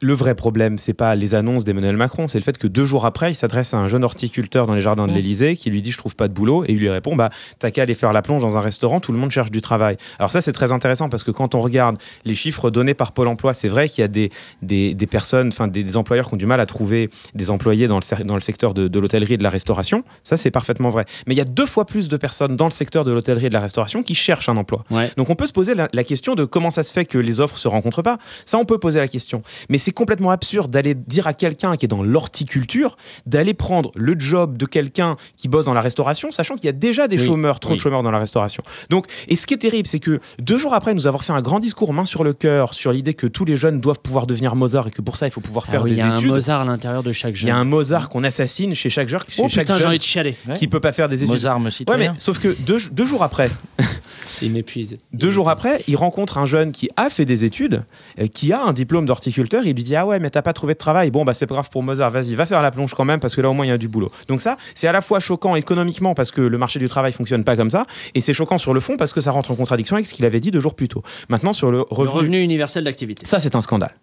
[0.00, 3.06] le vrai problème, c'est pas les annonces d'Emmanuel Macron, c'est le fait que deux jours
[3.06, 5.16] après, il s'adresse à un jeune horticulteur dans les jardins de Mmh.
[5.16, 7.70] l'Élysée qui lui dit je trouve pas de boulot et il lui répond bah t'as
[7.70, 9.96] qu'à aller faire la plonge dans un restaurant, tout le monde cherche du travail.
[10.18, 13.28] Alors ça c'est très intéressant parce que quand on regarde les chiffres donnés par Pôle
[13.28, 14.30] Emploi, c'est vrai qu'il y a des,
[14.62, 17.86] des, des personnes, enfin des, des employeurs qui ont du mal à trouver des employés
[17.86, 20.04] dans le, dans le secteur de, de l'hôtellerie et de la restauration.
[20.24, 21.04] Ça c'est parfaitement vrai.
[21.26, 23.48] Mais il y a deux fois plus de personnes dans le secteur de l'hôtellerie et
[23.48, 24.84] de la restauration qui cherchent un emploi.
[24.90, 25.10] Ouais.
[25.16, 27.40] Donc on peut se poser la, la question de comment ça se fait que les
[27.40, 28.18] offres se rencontrent pas.
[28.44, 29.42] Ça, on peut poser la question.
[29.68, 34.16] Mais c'est complètement absurde d'aller dire à quelqu'un qui est dans l'horticulture d'aller prendre le
[34.18, 37.26] job de quelqu'un qui bosse dans la restauration, sachant qu'il y a déjà des Oui,
[37.26, 37.76] chômeurs, trop oui.
[37.76, 38.62] de chômeurs dans la restauration.
[38.90, 41.42] Donc, et ce qui est terrible, c'est que deux jours après nous avoir fait un
[41.42, 44.56] grand discours main sur le cœur sur l'idée que tous les jeunes doivent pouvoir devenir
[44.56, 46.12] Mozart et que pour ça il faut pouvoir faire Ah oui, des il y a
[46.12, 46.30] un études.
[46.30, 47.48] Mozart à l'intérieur de chaque Il jeune.
[47.48, 49.88] y a un Mozart qu'on assassine chez chaque, genre, chez Oh chaque putain, j'ai jeune
[49.90, 50.36] envie de chialer.
[50.48, 50.54] Ouais.
[50.54, 51.30] qui peut pas faire des études.
[51.32, 53.50] Mozart Ouais, mais sauf que deux, deux jours après,
[54.42, 54.98] Il m'épuise.
[55.12, 57.82] deux jours après, il rencontre un jeune qui a fait des études,
[58.20, 59.62] euh, qui a un diplôme d'horticulteur.
[59.64, 61.10] Il lui dit Ah ouais, mais t'as pas trouvé de travail.
[61.10, 63.34] Bon, bah c'est pas grave pour Mozart, vas-y, va faire la plonge quand même, parce
[63.34, 64.10] que là au moins il y a du boulot.
[64.28, 67.44] Donc, ça, c'est à la fois choquant économiquement parce que le marché du travail fonctionne
[67.44, 69.96] pas comme ça, et c'est choquant sur le fond parce que ça rentre en contradiction
[69.96, 71.02] avec ce qu'il avait dit deux jours plus tôt.
[71.28, 72.18] Maintenant, sur le Le revenu.
[72.18, 73.26] revenu universel d'activité.
[73.26, 73.94] Ça, c'est un scandale.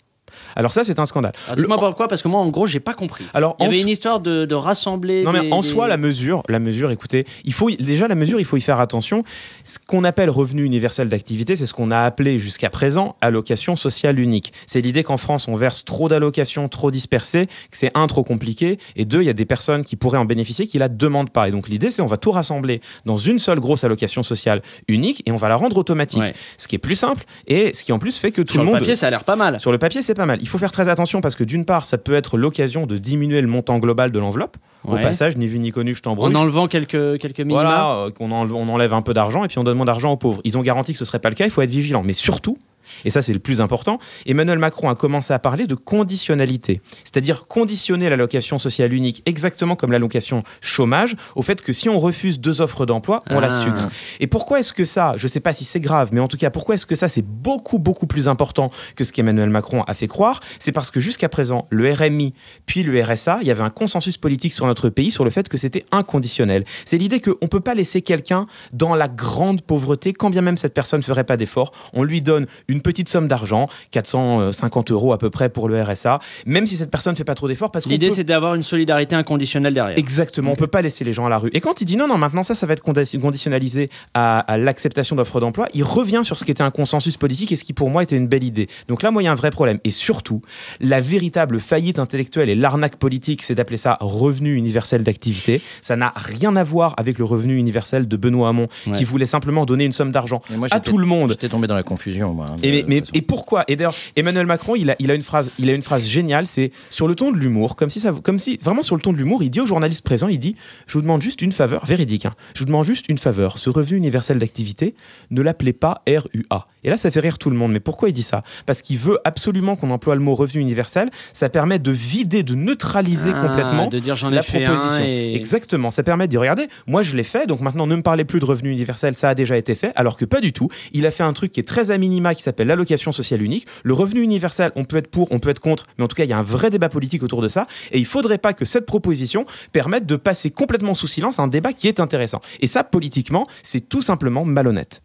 [0.56, 1.34] Alors, ça, c'est un scandale.
[1.50, 3.26] Le- Dites-moi pourquoi, parce que moi, en gros, j'ai pas compris.
[3.34, 5.24] Alors, Il y avait so- une histoire de, de rassembler.
[5.24, 8.16] Non mais des- en des- soi la mesure, la mesure, écoutez, il faut déjà la
[8.16, 9.24] mesure, il faut y faire attention.
[9.64, 14.20] Ce qu'on appelle revenu universel d'activité, c'est ce qu'on a appelé jusqu'à présent allocation sociale
[14.20, 14.54] unique.
[14.68, 18.78] C'est l'idée qu'en France on verse trop d'allocations, trop dispersées, que c'est un trop compliqué,
[18.96, 21.48] et deux il y a des personnes qui pourraient en bénéficier qui la demandent pas.
[21.48, 25.24] Et donc l'idée c'est on va tout rassembler dans une seule grosse allocation sociale unique
[25.26, 26.20] et on va la rendre automatique.
[26.22, 26.34] Ouais.
[26.58, 28.68] Ce qui est plus simple et ce qui en plus fait que tout Sur le
[28.68, 29.60] le monde papier, ça a l'air pas mal.
[29.60, 30.40] sur le papier, c'est pas mal.
[30.42, 33.42] Il faut faire très attention parce que d'une part, ça peut être l'occasion de diminuer
[33.42, 34.58] le montant global de l'enveloppe.
[34.84, 36.36] Au passage, ni vu ni connu, je t'embrouille.
[36.36, 37.62] En enlevant quelques, quelques minima.
[37.62, 40.12] Voilà, euh, qu'on enlève, on enlève un peu d'argent et puis on donne moins d'argent
[40.12, 40.42] aux pauvres.
[40.44, 42.04] Ils ont garanti que ce serait pas le cas, il faut être vigilant.
[42.04, 42.58] Mais surtout,
[43.06, 47.48] et ça c'est le plus important, Emmanuel Macron a commencé à parler de conditionnalité, c'est-à-dire
[47.48, 52.62] conditionner l'allocation sociale unique exactement comme l'allocation chômage au fait que si on refuse deux
[52.62, 53.64] offres d'emploi, on la Ah.
[53.64, 53.88] sucre.
[54.20, 56.38] Et pourquoi est-ce que ça, je ne sais pas si c'est grave, mais en tout
[56.38, 59.94] cas, pourquoi est-ce que ça, c'est beaucoup, beaucoup plus important que ce qu'Emmanuel Macron a
[59.94, 60.40] fait croire?
[60.60, 62.34] C'est parce que jusqu'à présent, le RMI
[62.66, 65.48] puis le RSA, il y avait un consensus politique sur notre pays sur le fait
[65.50, 66.64] que c'était inconditionnel.
[66.86, 70.58] C'est l'idée qu'on ne peut pas laisser quelqu'un dans la grande pauvreté, quand bien même
[70.58, 71.72] cette personne ne ferait pas d'effort.
[71.94, 76.20] On lui donne une petite somme d'argent, 450 euros à peu près pour le RSA,
[76.46, 77.72] même si cette personne ne fait pas trop d'efforts.
[77.72, 79.98] parce L'idée, peut- c'est d'avoir une solidarité inconditionnelle derrière.
[79.98, 81.50] Exactement, on peut pas laisser les gens à la rue.
[81.54, 84.58] Et quand il dit non, non, maintenant ça, ça va être condi- conditionnalisé à, à
[84.58, 87.74] l'acceptation d'offres d'emploi, il revient sur ce qui était un consensus politique et ce qui
[87.74, 88.68] pour moi était une belle idée.
[88.88, 89.80] Donc là, moi, il y a un vrai problème.
[89.84, 90.42] Et surtout,
[90.80, 95.62] la véritable faillite intellectuelle et l'arnaque politique, c'est d'appeler ça revenu universel d'activité.
[95.82, 98.94] Ça n'a rien à voir avec le revenu universel de Benoît Hamon, Ouais.
[98.98, 100.42] qui voulait simplement donner une somme d'argent
[100.72, 101.32] à tout le monde.
[101.32, 102.46] J'étais tombé dans la confusion, moi.
[102.64, 105.52] Hein, Et, mais, mais- pourquoi Et d'ailleurs, Emmanuel Macron, il a, il a une phrase,
[105.60, 106.46] il a une phrase géniale.
[106.48, 109.14] C'est sur le ton de l'humour, comme si ça, comme si vraiment sur le ton
[109.14, 110.56] de l'humour, il dit aux journalistes présents, il dit,
[110.88, 112.26] je vous demande juste une faveur, véridique.
[112.26, 113.58] hein, je vous demande juste une faveur.
[113.58, 114.96] Ce revenu universel d'activité,
[115.30, 116.68] ne l'appelez pas RUA.
[116.84, 117.72] Et là, ça fait rire tout le monde.
[117.72, 118.44] Mais pourquoi il dit ça?
[118.66, 121.10] Parce qu'il veut absolument qu'on emploie le mot revenu universel.
[121.34, 125.04] Ça permet de vider, de neutraliser Ah, complètement de dire la proposition.
[125.04, 125.92] et- Exactement.
[125.92, 128.40] Ça permet de dire regardez, moi je l'ai fait, donc maintenant ne me parlez plus
[128.40, 130.70] de revenu universel, ça a déjà été fait, alors que pas du tout.
[130.94, 133.68] Il a fait un truc qui est très à minima qui s'appelle l'allocation sociale unique.
[133.84, 136.24] Le revenu universel, on peut être pour, on peut être contre, mais en tout cas,
[136.24, 137.68] il y a un vrai débat politique autour de ça.
[137.92, 141.74] Et il faudrait pas que cette proposition permette de passer complètement sous silence un débat
[141.74, 142.42] qui est intéressant.
[142.60, 145.02] Et ça, politiquement, c'est tout simplement malhonnête.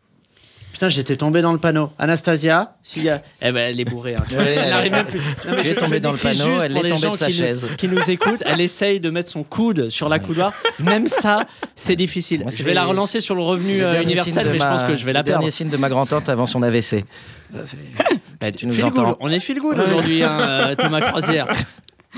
[0.76, 1.90] Putain, j'étais tombé dans le panneau.
[1.98, 3.22] Anastasia, s'il y a...
[3.40, 4.14] Eh ben, elle est bourrée.
[4.14, 4.22] hein.
[4.30, 5.20] Ouais, elle elle- n'arrive même plus.
[5.20, 7.38] Non, mais je- tombé je dans le panneau, elle est tombée de sa qui nous-
[7.38, 7.66] chaise.
[7.78, 10.52] Qui nous écoutent, elle essaye de mettre son coude sur la coudoir.
[10.78, 11.46] Même ça,
[11.76, 12.42] c'est difficile.
[12.42, 14.86] Moi, je vais la relancer sur le revenu le euh, universel, mais je pense ma-
[14.88, 15.54] que je vais la le dernier perdre.
[15.56, 17.06] signe de ma grand-tante avant son AVC.
[18.44, 18.98] Eh, tu nous feel good.
[18.98, 19.16] entends.
[19.20, 21.46] On est feel good aujourd'hui, hein, euh, Thomas Croisière.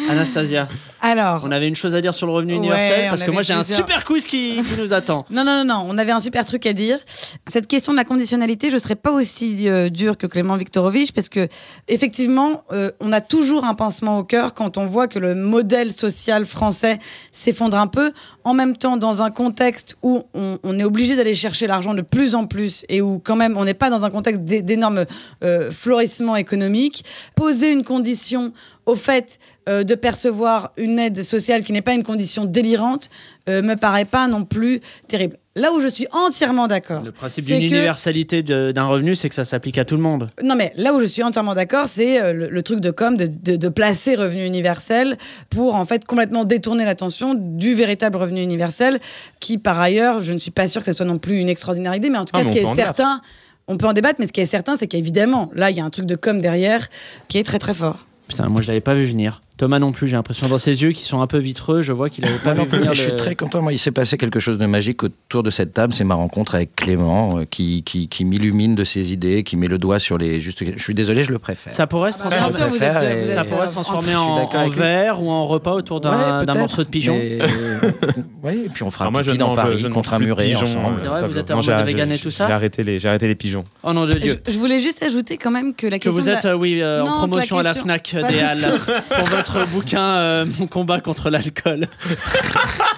[0.08, 0.68] Anastasia,
[1.00, 3.52] Alors, on avait une chose à dire sur le revenu universel parce que moi j'ai
[3.54, 5.24] un super quiz qui, qui nous attend.
[5.30, 6.98] Non, non, non, non, on avait un super truc à dire.
[7.46, 11.12] Cette question de la conditionnalité, je ne serais pas aussi euh, dur que Clément Viktorovitch
[11.12, 11.48] parce que,
[11.88, 15.92] effectivement, euh, on a toujours un pincement au cœur quand on voit que le modèle
[15.92, 16.98] social français
[17.32, 18.12] s'effondre un peu.
[18.44, 22.02] En même temps, dans un contexte où on, on est obligé d'aller chercher l'argent de
[22.02, 25.04] plus en plus et où, quand même, on n'est pas dans un contexte d'é- d'énorme
[25.44, 28.52] euh, florissement économique, poser une condition
[28.88, 33.10] au fait euh, de percevoir une aide sociale qui n'est pas une condition délirante
[33.48, 35.36] euh, me paraît pas non plus terrible.
[35.56, 37.02] Là où je suis entièrement d'accord.
[37.04, 40.30] Le principe d'une que- universalité d'un revenu, c'est que ça s'applique à tout le monde.
[40.42, 43.16] Non, mais là où je suis entièrement d'accord, c'est euh, le, le truc de com,
[43.16, 45.16] de, de- de placer revenu universel
[45.50, 49.00] pour en fait complètement détourner l'attention du véritable revenu universel,
[49.40, 51.94] qui par ailleurs, je ne suis pas sûre que ce soit non plus une extraordinaire
[51.94, 53.20] idée, mais en tout Ah, cas, ce qui est certain,
[53.66, 55.84] on peut en débattre, mais ce qui est certain, c'est qu'évidemment, là, il y a
[55.84, 56.88] un truc de com derrière
[57.28, 58.06] qui est très très fort.
[58.28, 59.42] Putain, moi je l'avais pas vu venir.
[59.58, 62.08] Thomas non plus, j'ai l'impression dans ses yeux qui sont un peu vitreux, je vois
[62.10, 62.90] qu'il avait pas vu non venir.
[62.90, 63.60] mais je suis très content.
[63.60, 65.92] Moi, il s'est passé quelque chose de magique autour de cette table.
[65.92, 69.66] C'est ma rencontre avec Clément, euh, qui, qui, qui m'illumine de ses idées, qui met
[69.66, 70.62] le doigt sur les justes.
[70.76, 71.72] Je suis désolé, je le préfère.
[71.72, 74.68] Ça pourrait se Ah transformer, vous êtes- et- vous ça pourrait euh, se transformer en,
[74.70, 77.16] verre ou en repas autour d'un Ouais, morceau de pigeon.
[77.18, 77.38] mais-
[78.44, 80.24] oui, et puis on fera Alors un moi, je dans Paris je contre un de
[80.26, 80.98] muret pigeons, ensemble.
[80.98, 82.46] C'est vrai, euh, vous êtes non, en j'ai- mode vegan et tout ça?
[82.46, 83.64] J'ai arrêté les, j'ai arrêté les pigeons.
[83.82, 84.40] Oh nom de Dieu.
[84.48, 86.12] Je, voulais juste ajouter quand même que la Que question.
[86.12, 88.38] vous de la- êtes, euh, oui, euh, Non, en que promotion à la FNAC des
[88.40, 88.78] Halles
[89.16, 91.88] pour votre bouquin euh, Mon combat contre l'alcool.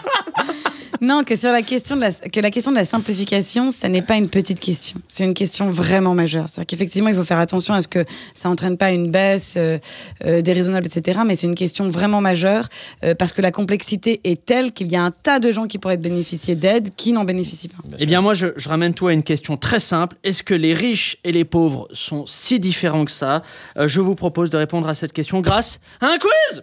[1.00, 4.02] Non, que sur la question de la, que la question de la simplification, ça n'est
[4.02, 5.00] pas une petite question.
[5.08, 6.46] C'est une question vraiment majeure.
[6.48, 9.78] C'est-à-dire qu'effectivement, il faut faire attention à ce que ça entraîne pas une baisse euh,
[10.26, 11.20] euh, déraisonnable, etc.
[11.26, 12.68] Mais c'est une question vraiment majeure
[13.02, 15.78] euh, parce que la complexité est telle qu'il y a un tas de gens qui
[15.78, 17.78] pourraient bénéficier d'aide qui n'en bénéficient pas.
[17.98, 20.16] Eh bien, moi, je, je ramène tout à une question très simple.
[20.22, 23.42] Est-ce que les riches et les pauvres sont si différents que ça?
[23.78, 26.62] Je vous propose de répondre à cette question grâce à un quiz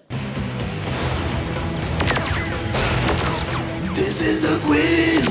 [4.27, 5.25] is the quiz.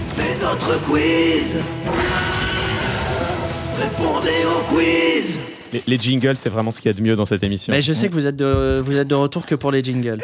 [0.00, 1.56] C'est notre quiz.
[3.78, 5.38] Répondez au quiz.
[5.72, 7.72] Les, les jingles, c'est vraiment ce qu'il y a de mieux dans cette émission.
[7.72, 10.20] Mais je sais que vous êtes de, vous êtes de retour que pour les jingles.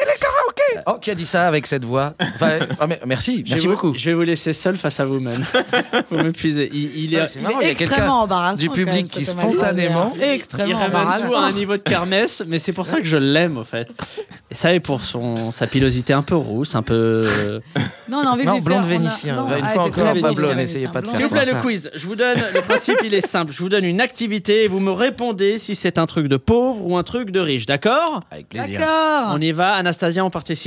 [0.86, 3.60] Oh, qui a dit ça avec cette voix Enfin, oh, mais- Merci, Je merci vais
[3.74, 3.94] vous- beaucoup.
[3.96, 5.44] Je vais vous laisser seul face à vous-même.
[6.10, 6.70] vous m'épuisez.
[6.72, 8.56] Il, il Non, est, mais c'est marrant, Il il y est a quelqu'un extrêmement embarrassant.
[8.56, 12.58] du public même, qui spontanément- il Extrêmement ramène tout à un niveau de kermesse, mais
[12.58, 13.88] c'est pour ça que je l'aime, au fait.
[14.50, 17.60] Et ça, et pour son, sa pilosité un peu rousse, un peu.
[18.08, 19.36] Non, a Non, lui blonde a- vénitien.
[19.36, 21.16] non, Va une ah, fois encore, très pas vénitien, blonde, vénitien, essayez pas de faire
[21.16, 21.90] S'il vous plaît, le quiz.
[21.94, 23.52] Je vous donne le principe, il est simple.
[23.52, 26.84] Je vous donne une activité et vous me répondez si c'est un truc de pauvre
[26.86, 28.20] ou un truc de riche, d'accord?
[28.30, 28.80] Avec plaisir.
[28.80, 29.30] D'accord.
[29.32, 30.59] On y va, Anastasia, on participe.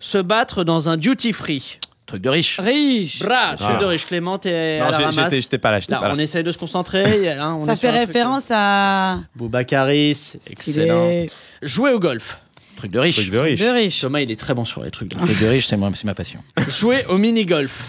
[0.00, 1.78] Se battre dans un duty free.
[2.06, 2.60] Truc de riche.
[2.60, 3.20] Riche.
[3.20, 4.06] Bra, truc de riche.
[4.06, 5.34] Clément, t'es Non, à la ramasse.
[5.34, 6.14] j'étais pas là, j'étais Là, pas là.
[6.14, 7.32] on essaye de se concentrer.
[7.40, 9.18] on Ça est sur fait un truc- référence à.
[9.34, 11.24] Boubacaris, excellent.
[11.62, 12.38] Jouer au golf.
[12.76, 13.16] Truc de riche.
[13.16, 13.60] Truc de riche.
[13.60, 14.00] De riche.
[14.00, 16.04] Thomas, il est très bon sur les trucs de Truc de riche, c'est moi- c'est
[16.04, 16.40] ma passion.
[16.68, 17.82] Jouer au mini-golf.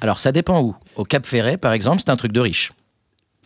[0.00, 0.76] Alors, ça dépend où.
[0.96, 2.72] Au Cap Ferret, par exemple, c'est un truc de riche.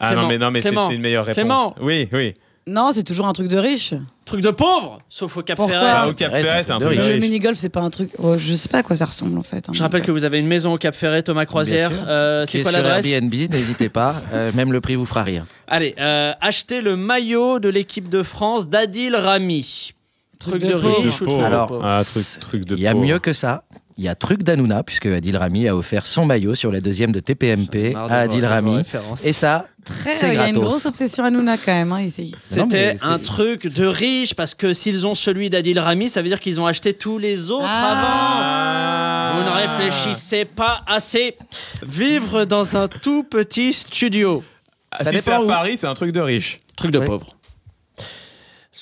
[0.00, 1.36] Ah Clément, non, mais non, mais c'est Clément, c'est une meilleure réponse.
[1.40, 1.74] Clément.
[1.80, 2.34] Oui, oui.
[2.68, 3.94] Non, c'est toujours un truc de riche.
[4.26, 5.90] Truc de pauvre, sauf au Cap Pourquoi Ferret.
[5.90, 7.20] Ah, au Cap Ferret, Ferret, c'est un truc de de Le riche.
[7.22, 8.10] mini-golf, c'est pas un truc.
[8.18, 9.68] oh, je sais pas à quoi ça ressemble en fait.
[9.68, 9.72] hein.
[9.72, 11.90] Je rappelle que vous avez une maison au Cap Ferret, Thomas Croisière.
[11.90, 12.00] Sûr.
[12.06, 14.14] Euh, Qui c'est est quoi sur l'adresse Airbnb, n'hésitez pas.
[14.34, 15.46] Euh, même le prix vous fera rire.
[15.66, 19.92] Allez, euh, achetez le maillot de l'équipe de France d'Adil Rami.
[20.38, 22.92] Truc, de, riche ou truc de Alors, pauvre Ah, truc, truc de Il y a
[22.92, 23.04] pauvre.
[23.04, 23.64] mieux que ça.
[23.98, 27.10] Il y a truc d'Anouna, puisque Adil Rami a offert son maillot sur la deuxième
[27.10, 28.82] de TPMP à Adil Rami.
[29.24, 30.70] Et ça, Très- c'est Il y a une gratos.
[30.70, 32.32] grosse obsession à Nouna quand même hein, ici.
[32.44, 36.38] C'était un truc de riche parce que s'ils ont celui d'Adil Rami, ça veut dire
[36.38, 39.32] qu'ils ont acheté tous les autres Ah.
[39.34, 39.38] avant.
[39.40, 41.36] Vous ne réfléchissez pas assez.
[41.84, 44.44] Vivre dans un tout petit studio.
[44.92, 45.40] Ah, Ça si c'est à.
[45.40, 46.60] Paris, c'est un truc de riche.
[46.76, 47.06] Truc de Ouais.
[47.06, 47.34] pauvre.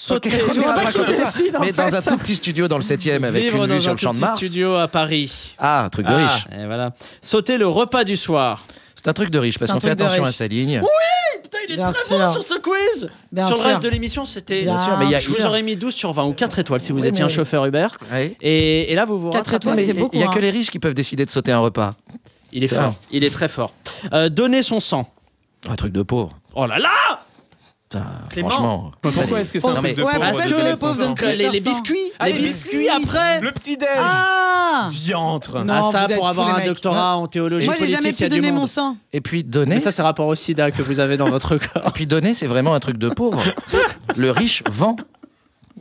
[0.07, 1.95] Sauter, Ok, on ira pas décide, Mais dans fait.
[1.97, 3.99] un tout petit studio dans le 7ème avec vivre une dans vue sur un le
[3.99, 4.37] champ tout de petit Mars.
[4.39, 5.55] studio à Paris.
[5.59, 6.47] Ah, truc de Ah, riche.
[6.53, 6.93] et voilà.
[7.21, 8.65] Sauter le repas du soir.
[8.95, 10.31] C'est un truc de riche parce qu'on fait attention riche.
[10.35, 10.81] à sa ligne.
[11.43, 12.19] Putain, il est Bien très sûr.
[12.19, 13.09] bon sur ce quiz.
[13.33, 13.71] Bien sur le sûr.
[13.71, 14.63] reste de l'émission, c'était.
[14.63, 16.59] Bien sûr, mais il y a- Je vous aurais mis 12 sur 20 ou 4
[16.59, 17.89] étoiles si vous Oui, étiez un chauffeur Uber.
[18.13, 18.37] Ouais.
[18.41, 19.57] Et, et là, vous vous Quatre rattrapez.
[19.57, 20.33] étoiles, Mais c'est il beaucoup, n'y a hein.
[20.35, 21.91] que les riches qui peuvent décider de sauter un repas.
[22.53, 22.81] Il est fort.
[22.81, 22.93] vrai.
[23.13, 23.73] Il est très fort.
[24.13, 25.09] Euh, donner son sang.
[25.69, 26.33] Un truc de pauvre.
[26.55, 26.91] Oh là là
[28.01, 28.51] Putain, Clément.
[28.51, 28.92] franchement.
[29.01, 31.99] Pourquoi est-ce que c'est un truc de Ouais, pauvre parce que les, les biscuits.
[32.18, 33.40] Ah, les biscuits après.
[33.40, 37.74] Le petit déj Ah Diantre Non, ah, ça, pour avoir un doctorat en théologie Moi,
[37.78, 38.97] j'ai politique, jamais pu donner mon sang.
[39.12, 39.76] Et puis donner.
[39.76, 41.86] Mais ça, c'est rapport au sida que vous avez dans votre corps.
[41.88, 43.42] Et puis donner, c'est vraiment un truc de pauvre.
[44.16, 44.97] le riche vend.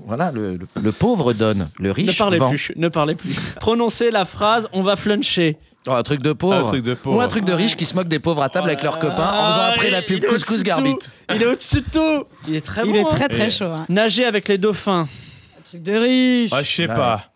[0.08, 2.50] Voilà, le, le- le pauvre donne, le riche Ne parlez vend.
[2.50, 3.34] plus, ne parlez plus.
[3.60, 5.58] Prononcez la phrase on va fluncher.
[5.88, 6.56] Oh, un truc de pauvre.
[6.56, 7.18] Un truc de pauvre.
[7.18, 9.32] Ou un truc de riche qui se moque des pauvres à table avec leurs copains
[9.32, 10.96] en faisant après la pub couscous garbit.
[11.34, 12.26] Il est au-dessus de tout.
[12.48, 12.96] Il est très Il bon.
[12.98, 13.08] est hein.
[13.10, 13.66] très très chaud.
[13.66, 13.86] hein.
[13.90, 15.08] Nager avec les dauphins.
[15.60, 16.52] Un truc de riche.
[16.54, 17.32] Ah, je sais Ah pas.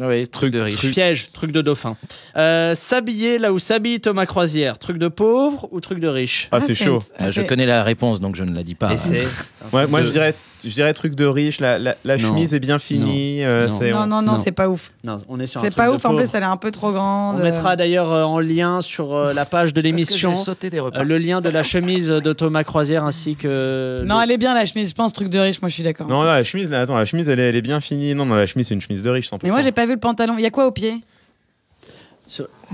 [0.00, 0.90] Oui, truc de riche.
[0.90, 1.96] Piège, truc de dauphin.
[2.36, 4.76] Euh, S'habiller là où s'habille Thomas Croisière.
[4.78, 6.48] Truc de pauvre ou truc de riche?
[6.50, 6.98] Ah, c'est chaud.
[7.20, 8.92] Euh, je connais la réponse, donc je ne la dis pas.
[8.92, 9.24] Et c'est.
[9.72, 10.34] Ouais, moi, de- je dirais,
[10.64, 11.60] je dirais truc de riche.
[11.60, 12.28] La, la, la Non.
[12.28, 13.44] chemise est bien finie.
[13.44, 13.80] euh, Non.
[13.80, 14.36] Non, non, non, Non.
[14.36, 14.90] c'est pas ouf.
[15.04, 16.04] Non, on est sur un C'est pas de ouf.
[16.04, 17.36] En plus, elle est un peu trop grande.
[17.38, 21.40] On mettra d'ailleurs euh, en lien sur euh, la page de l'émission euh, le lien
[21.40, 24.02] de la chemise de Thomas Croisière ainsi que.
[24.04, 24.90] Non, le- elle est bien la chemise.
[24.90, 25.60] Je pense truc de riche.
[25.62, 26.08] Moi, je suis d'accord.
[26.08, 28.14] Non, non, la chemise, là, attends, la chemise, elle est, elle est bien finie.
[28.14, 29.38] Non, non, la chemise, c'est une chemise de riche, 100%.
[29.42, 30.34] Mais moi, j'ai pas vu le pantalon.
[30.38, 30.94] Il y a quoi au pied?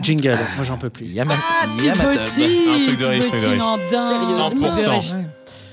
[0.00, 1.06] Jingle, moi j'en peux plus.
[1.06, 3.58] Yama, Ah, Yama petit, Un truc de riche, truc de riche.
[3.58, 4.54] non, dingue.
[4.56, 5.14] 100%.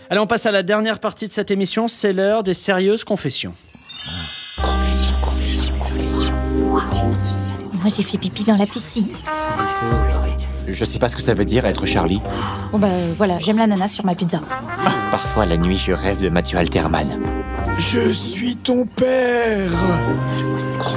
[0.09, 3.53] Allez, on passe à la dernière partie de cette émission, c'est l'heure des sérieuses confessions.
[7.81, 9.07] Moi, j'ai fait pipi dans la piscine.
[10.65, 12.21] Je sais pas ce que ça veut dire être Charlie.
[12.71, 12.87] Bon, bah
[13.17, 14.39] voilà, j'aime l'ananas sur ma pizza.
[15.11, 17.07] Parfois, la nuit, je rêve de Mathieu Alterman.
[17.77, 19.71] Je suis ton père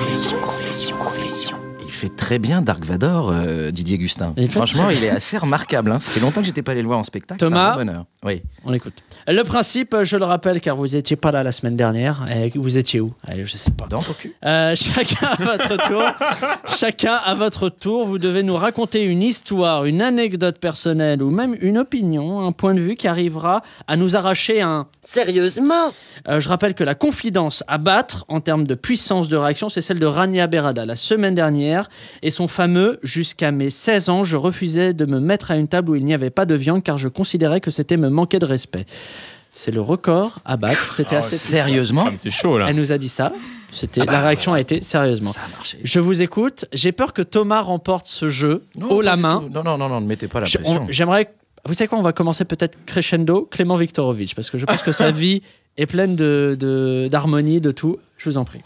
[0.08, 0.94] Il
[2.00, 4.32] fait très bien Dark Vador, euh, Didier Gustin.
[4.38, 5.92] Il Franchement, il est assez remarquable.
[5.92, 6.00] hein.
[6.00, 7.38] Ça fait longtemps que j'étais pas allé le voir en spectacle.
[7.38, 8.04] Thomas un bonheur.
[8.24, 8.42] Oui.
[8.64, 8.94] On écoute.
[9.26, 12.26] Le principe, je le rappelle, car vous étiez pas là la semaine dernière.
[12.34, 13.12] Et vous étiez où?
[13.26, 13.86] Allez, je sais pas.
[13.86, 14.34] Dans ton cul.
[14.44, 16.02] Euh, chacun à votre tour.
[16.66, 21.54] chacun à votre tour, vous devez nous raconter une histoire, une anecdote personnelle ou même
[21.60, 24.86] une opinion, un point de vue qui arrivera à nous arracher un.
[25.06, 25.92] Sérieusement
[26.28, 29.80] Euh, je rappelle que la confidence à battre en termes de puissance de réaction, c'est
[29.80, 31.88] celle de Rania Berada la semaine dernière
[32.22, 35.90] et son fameux jusqu'à mes 16 ans, je refusais de me mettre à une table
[35.90, 38.44] où il n'y avait pas de viande car je considérais que c'était me manquer de
[38.44, 38.84] respect.
[39.54, 40.90] C'est le record à battre.
[40.92, 41.48] C'était assez puissant.
[41.64, 42.66] Sérieusement Ah, mais c'est chaud, là.
[42.68, 43.32] Elle nous a dit ça.
[43.72, 45.30] C'était Ah bah, la réaction a été sérieusement.
[45.30, 45.78] Ça a marché.
[45.82, 46.66] Je vous écoute.
[46.72, 49.42] J'ai peur que Thomas remporte ce jeu haut pas la main.
[49.52, 50.84] Non, non, non, non, ne mettez pas la Je- pression.
[50.88, 51.32] on- J'aimerais.
[51.66, 53.46] Vous savez quoi On va commencer peut-être crescendo.
[53.50, 55.42] Clément Viktorovitch, parce que je pense que sa vie
[55.76, 57.98] est pleine de de- d'harmonie, de, tout.
[58.20, 58.60] Je vous en prie.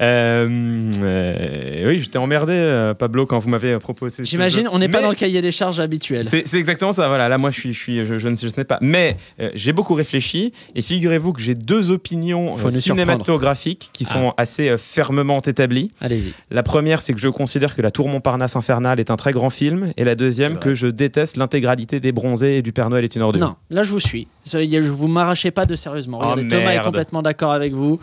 [0.00, 4.24] Euh, euh, oui, j'étais emmerdé, euh, Pablo, quand vous m'avez proposé.
[4.24, 6.26] ce J'imagine, on n'est pas dans le cahier des charges habituel.
[6.26, 7.06] C'est exactement ça.
[7.08, 8.78] Voilà, là, moi, je suis, je suis, je, je ne sais, je sais pas.
[8.80, 14.32] Mais euh, j'ai beaucoup réfléchi et figurez-vous que j'ai deux opinions euh, cinématographiques qui sont
[14.38, 15.90] assez euh, fermement établies.
[16.00, 16.32] Allez-y.
[16.50, 19.50] La première, c'est que je considère que La Tour Montparnasse infernale est un très grand
[19.50, 23.14] film, et la deuxième, que je déteste l'intégralité des Bronzés et du Père Noël est
[23.16, 23.42] une ordure.
[23.42, 24.28] Non, là je vous suis.
[24.46, 26.20] Je vous m'arrachez pas de sérieusement.
[26.22, 28.00] Oh, Regardez, Thomas est complètement d'accord avec vous.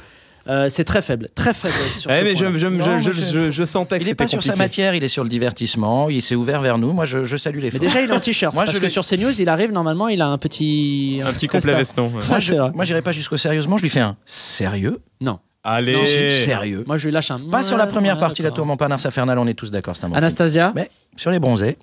[0.49, 1.73] Euh, c'est très faible, très faible.
[1.99, 4.15] Sur Ouais, mais je, je, Non, je- je- je- je- je sentais que Il n'est
[4.15, 6.93] pas sur sa matière, il est sur le divertissement, il s'est ouvert vers nous.
[6.93, 8.53] Moi, je, je salue les Mais déjà, il est en t-shirt.
[8.55, 11.21] Moi, parce je que sur CNews, il arrive normalement, il a un petit.
[11.23, 12.07] Un petit complet veston.
[12.15, 12.23] ouais.
[12.27, 14.97] Moi, je, j'irai pas jusqu'au sérieusement, je lui fais un sérieux.
[15.19, 15.39] Non.
[15.63, 15.93] Allez.
[15.93, 16.83] Non, sérieux.
[16.87, 17.39] Moi, je lui lâche un.
[17.39, 20.09] Pas sur la première partie, la tour Montparnasse infernale, on est tous d'accord, c'est un
[20.09, 20.15] bon.
[20.15, 21.77] Anastasia Mais sur les bronzés.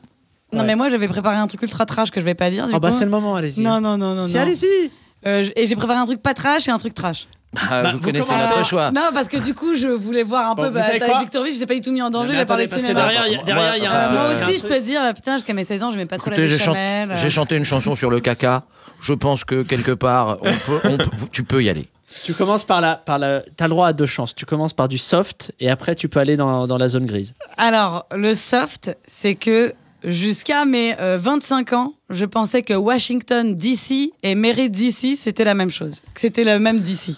[0.52, 2.66] Non, mais moi, j'avais préparé un truc ultra trash que je vais pas dire.
[2.66, 3.60] Du Ah bah c'est le moment, allez-y.
[3.60, 4.26] Non, non, non, non.
[4.26, 4.90] Si, allez-y.
[5.26, 7.26] Euh, et j'ai préparé un truc pas trash et un truc trash.
[7.56, 8.48] Ah, Bah, vous, vous connaissez commencez.
[8.56, 8.90] notre choix.
[8.90, 10.70] Non, parce que du coup, je voulais voir un Bon, peu.
[10.70, 12.44] Bah, avec quoi Victor Vich, je t'ai pas du tout mis en danger, il a
[12.44, 13.00] parlé de que cinéma.
[13.00, 15.34] derrière, il y a- derrière, il y a un Moi, aussi, je peux dire, putain,
[15.34, 17.16] jusqu'à mes 16 ans, je mets pas trop Écoutez, la j'ai chan- béchamel.
[17.16, 18.64] j'ai chanté une chanson sur le caca.
[19.00, 21.88] Je pense que quelque part, on peut, on peut- tu peux y aller.
[22.24, 23.42] Tu commences par la, par la.
[23.56, 24.34] T'as le droit à deux chances.
[24.34, 27.34] Tu commences par du soft et après tu peux aller dans, dans la zone grise.
[27.58, 29.74] Alors, le soft, c'est que
[30.04, 35.54] jusqu'à mes euh, 25 ans, je pensais que Washington DC et Mary DC, c'était la
[35.54, 36.00] même chose.
[36.14, 37.16] Que c'était le même DC.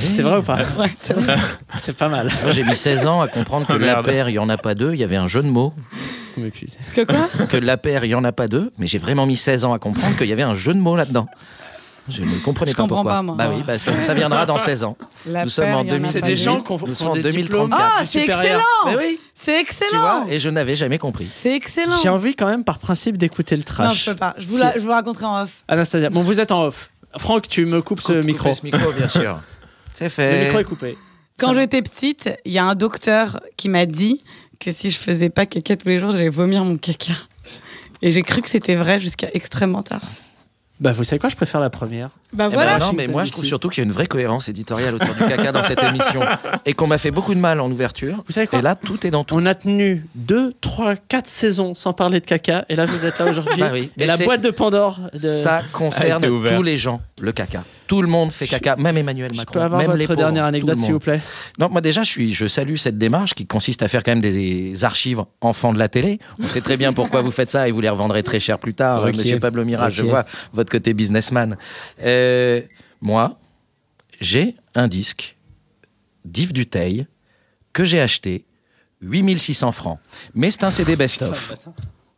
[0.00, 1.36] C'est vrai ou pas Ouais, c'est vrai.
[1.78, 2.30] C'est pas mal.
[2.42, 4.56] Moi, j'ai mis 16 ans à comprendre que Ah, la paire, il n'y en a
[4.56, 4.94] pas deux.
[4.94, 5.74] Il y avait un jeu de mots.
[6.36, 6.78] Vous m'épuisez.
[6.94, 8.72] Que quoi Que la paire, il n'y en a pas deux.
[8.78, 10.96] Mais j'ai vraiment mis 16 ans à comprendre qu'il y avait un jeu de mots
[10.96, 11.26] là-dedans.
[12.08, 13.12] Je ne comprenais Je pas comprends pourquoi.
[13.14, 13.34] pas, moi.
[13.36, 14.96] Bah oui, bah, ça, ça viendra dans 16 ans.
[15.26, 16.10] La Nous sommes en il y en a 2000.
[16.12, 17.42] C'est des gens qui ont, Nous sommes en des 2034.
[17.42, 21.28] diplômes Ah, c'est excellent Mais oui, C'est tu excellent vois, et je n'avais jamais compris.
[21.34, 24.04] C'est excellent J'ai envie quand même par principe d'écouter le Non, trash.
[24.04, 24.34] je peux pas.
[24.38, 24.60] Je vous, Si.
[24.62, 25.64] la- je vous raconterai en off.
[25.66, 26.90] Anastasia, bon, vous êtes en off.
[27.18, 28.52] Franck, tu me coupes ce micro.
[28.54, 29.40] ce micro, bien sûr.
[29.96, 30.44] C'est Le fait.
[30.44, 30.98] micro est coupé.
[31.38, 34.22] Quand j'étais petite, il y a un docteur qui m'a dit
[34.60, 37.14] que si je faisais pas caca tous les jours, j'allais vomir mon caca.
[38.02, 40.02] Et j'ai cru que c'était vrai jusqu'à extrêmement tard.
[40.80, 42.10] Bah, vous savez quoi Je préfère la première.
[42.36, 44.48] Bah Eh ben non, mais moi je trouve surtout qu'il y a une vraie cohérence
[44.48, 46.20] éditoriale autour du caca dans cette émission
[46.64, 48.22] et qu'on m'a fait beaucoup de mal en ouverture.
[48.26, 49.34] Vous savez quoi Et là, tout est dans tout.
[49.36, 52.64] On a tenu 2, 3, 4 saisons sans parler de caca.
[52.68, 53.54] Et là, vous êtes là aujourd'hui.
[53.66, 53.90] Bah oui.
[53.96, 55.00] Et la boîte de Pandore.
[55.14, 55.18] De...
[55.18, 57.64] Ça concerne tous les gens, le caca.
[57.86, 60.18] Tout le monde fait caca, même Emmanuel Je Macron, peux avoir même les votre pauvres,
[60.18, 61.20] dernière anecdote, s'il vous plaît?
[61.58, 64.20] Non, moi déjà, je, suis, je salue cette démarche qui consiste à faire quand même
[64.20, 66.18] des archives enfants de la télé.
[66.42, 68.74] On sait très bien pourquoi vous faites ça et vous les revendrez très cher plus
[68.74, 69.06] tard.
[69.06, 69.94] Monsieur Pablo Mirage.
[69.94, 71.56] Je vois votre côté businessman.
[72.04, 72.25] Euh,
[73.00, 73.38] moi,
[74.20, 75.36] j'ai un disque
[76.24, 77.06] d'Yves Duteil
[77.72, 78.44] que j'ai acheté
[79.02, 79.98] 8600 francs.
[80.34, 81.54] Mais c'est un CD best-of.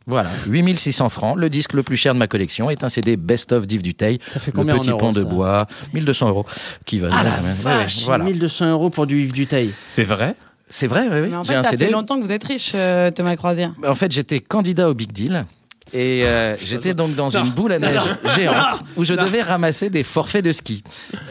[0.07, 1.37] Voilà, 8600 francs.
[1.37, 4.19] Le disque le plus cher de ma collection est un CD best-of d'Yves Duteil.
[4.27, 6.45] Ça fait Le combien en petit euros, pont de bois, 1200 euros.
[6.85, 8.23] Qui va Ah la vache voilà.
[8.23, 9.71] 1200 euros pour du Yves Duteil.
[9.85, 10.35] C'est vrai?
[10.67, 11.27] C'est vrai, oui, oui.
[11.29, 11.85] Mais en J'ai fait, un ça CD.
[11.85, 13.73] fait longtemps que vous êtes riche, euh, Thomas Croisière.
[13.85, 15.45] En fait, j'étais candidat au Big Deal.
[15.93, 18.01] Et euh, j'étais donc dans une boule à neige
[18.35, 20.83] géante où je devais ramasser des forfaits de ski.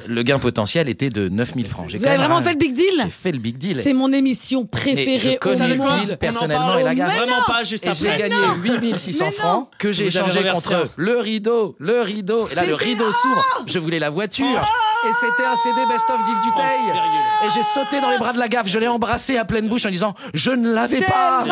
[0.06, 1.86] Le gain potentiel était de 9000 francs.
[1.88, 3.80] J'ai Vous avez vraiment fait le Big Deal J'ai fait le Big Deal.
[3.82, 7.08] C'est mon émission Et préférée je au connais personnellement et la gamme.
[7.08, 10.84] Vraiment pas juste Et j'ai gagné 8600 Mais non francs que j'ai échangé contre un.
[10.96, 12.48] le rideau, le rideau.
[12.50, 13.64] Et là, le rideau s'ouvre.
[13.66, 14.46] Je voulais la voiture.
[15.08, 17.46] Et c'était un CD best-of d'Yves Duteil.
[17.46, 18.66] Et j'ai sauté dans les bras de la gaffe.
[18.66, 21.44] Je l'ai embrassé à pleine bouche en disant Je ne l'avais pas.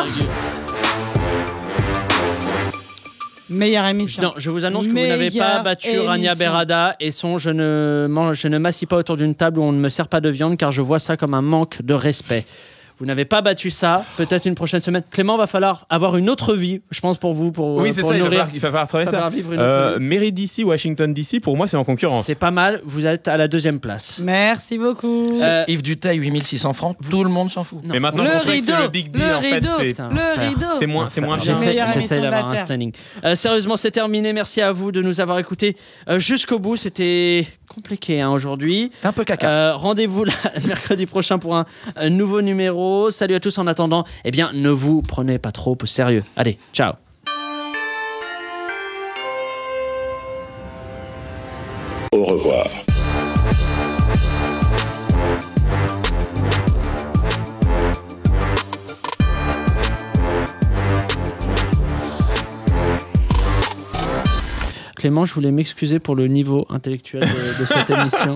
[3.49, 4.23] Meilleure émission.
[4.23, 6.35] Non, je vous annonce que vous n'avez pas battu Rania.
[6.35, 9.71] Berada et son je ne, mange, je ne m'assis pas autour d'une table où on
[9.71, 12.45] ne me sert pas de viande car je vois ça comme un manque de respect.
[12.99, 15.03] Vous n'avez pas battu ça, peut-être une prochaine semaine.
[15.11, 18.15] Clément, va falloir avoir une autre vie, je pense, pour vous, pour, Oui, c'est ça,
[18.15, 18.39] il va, nourrir.
[18.39, 19.35] falloir, il va falloir travailler va falloir ça.
[19.35, 20.05] vivre une autre Euh, vie.
[20.05, 22.25] Mary DC, Washington DC, pour moi, c'est en concurrence.
[22.25, 24.19] C'est pas mal, vous êtes à la deuxième place.
[24.23, 25.31] Merci beaucoup.
[25.45, 26.97] Euh, Yves Duteil, 8600 francs.
[27.09, 27.79] Tout le monde s'en fout.
[27.87, 30.65] Mais maintenant, Le rideau, le big deal, le en rideau, Putain, le rideau.
[30.79, 31.55] c'est moins, c'est moins bien.
[31.93, 32.91] J'essaie d'avoir un standing.
[33.23, 34.33] Euh, sérieusement, c'est terminé.
[34.33, 35.75] Merci à vous de nous avoir écoutés
[36.09, 36.77] euh, jusqu'au bout.
[36.77, 38.89] C'était compliqué hein, aujourd'hui.
[39.03, 39.47] Un peu caca.
[39.49, 40.25] Euh, Rendez-vous
[40.67, 42.86] mercredi prochain pour un, un nouveau numéro.
[43.11, 44.03] Salut à tous en attendant.
[44.25, 46.23] Eh bien, ne vous prenez pas trop au sérieux.
[46.35, 46.93] Allez, ciao.
[52.11, 52.67] Au revoir.
[64.95, 68.33] Clément, je voulais m'excuser pour le niveau intellectuel de, de cette émission.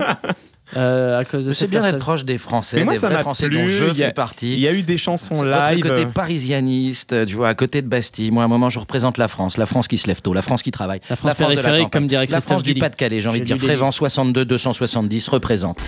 [0.76, 2.00] Euh, à cause de C'est bien d'être personne.
[2.00, 3.58] proche des Français, Mais moi, des ça vrais Français plu.
[3.58, 4.52] dont je Il y a- fais partie.
[4.54, 5.80] Il y a eu des chansons live.
[5.82, 8.30] côté parisianiste, tu vois, à côté de Bastille.
[8.30, 10.42] Moi, à un moment, je représente la France, la France qui se lève tôt, la
[10.42, 11.90] France qui travaille, La France de la périphérique, campagne.
[11.90, 12.80] comme dirait la France du Guilly.
[12.80, 13.58] Pas-de-Calais, j'ai envie de dire.
[13.58, 15.78] Frévent 62 270 représente.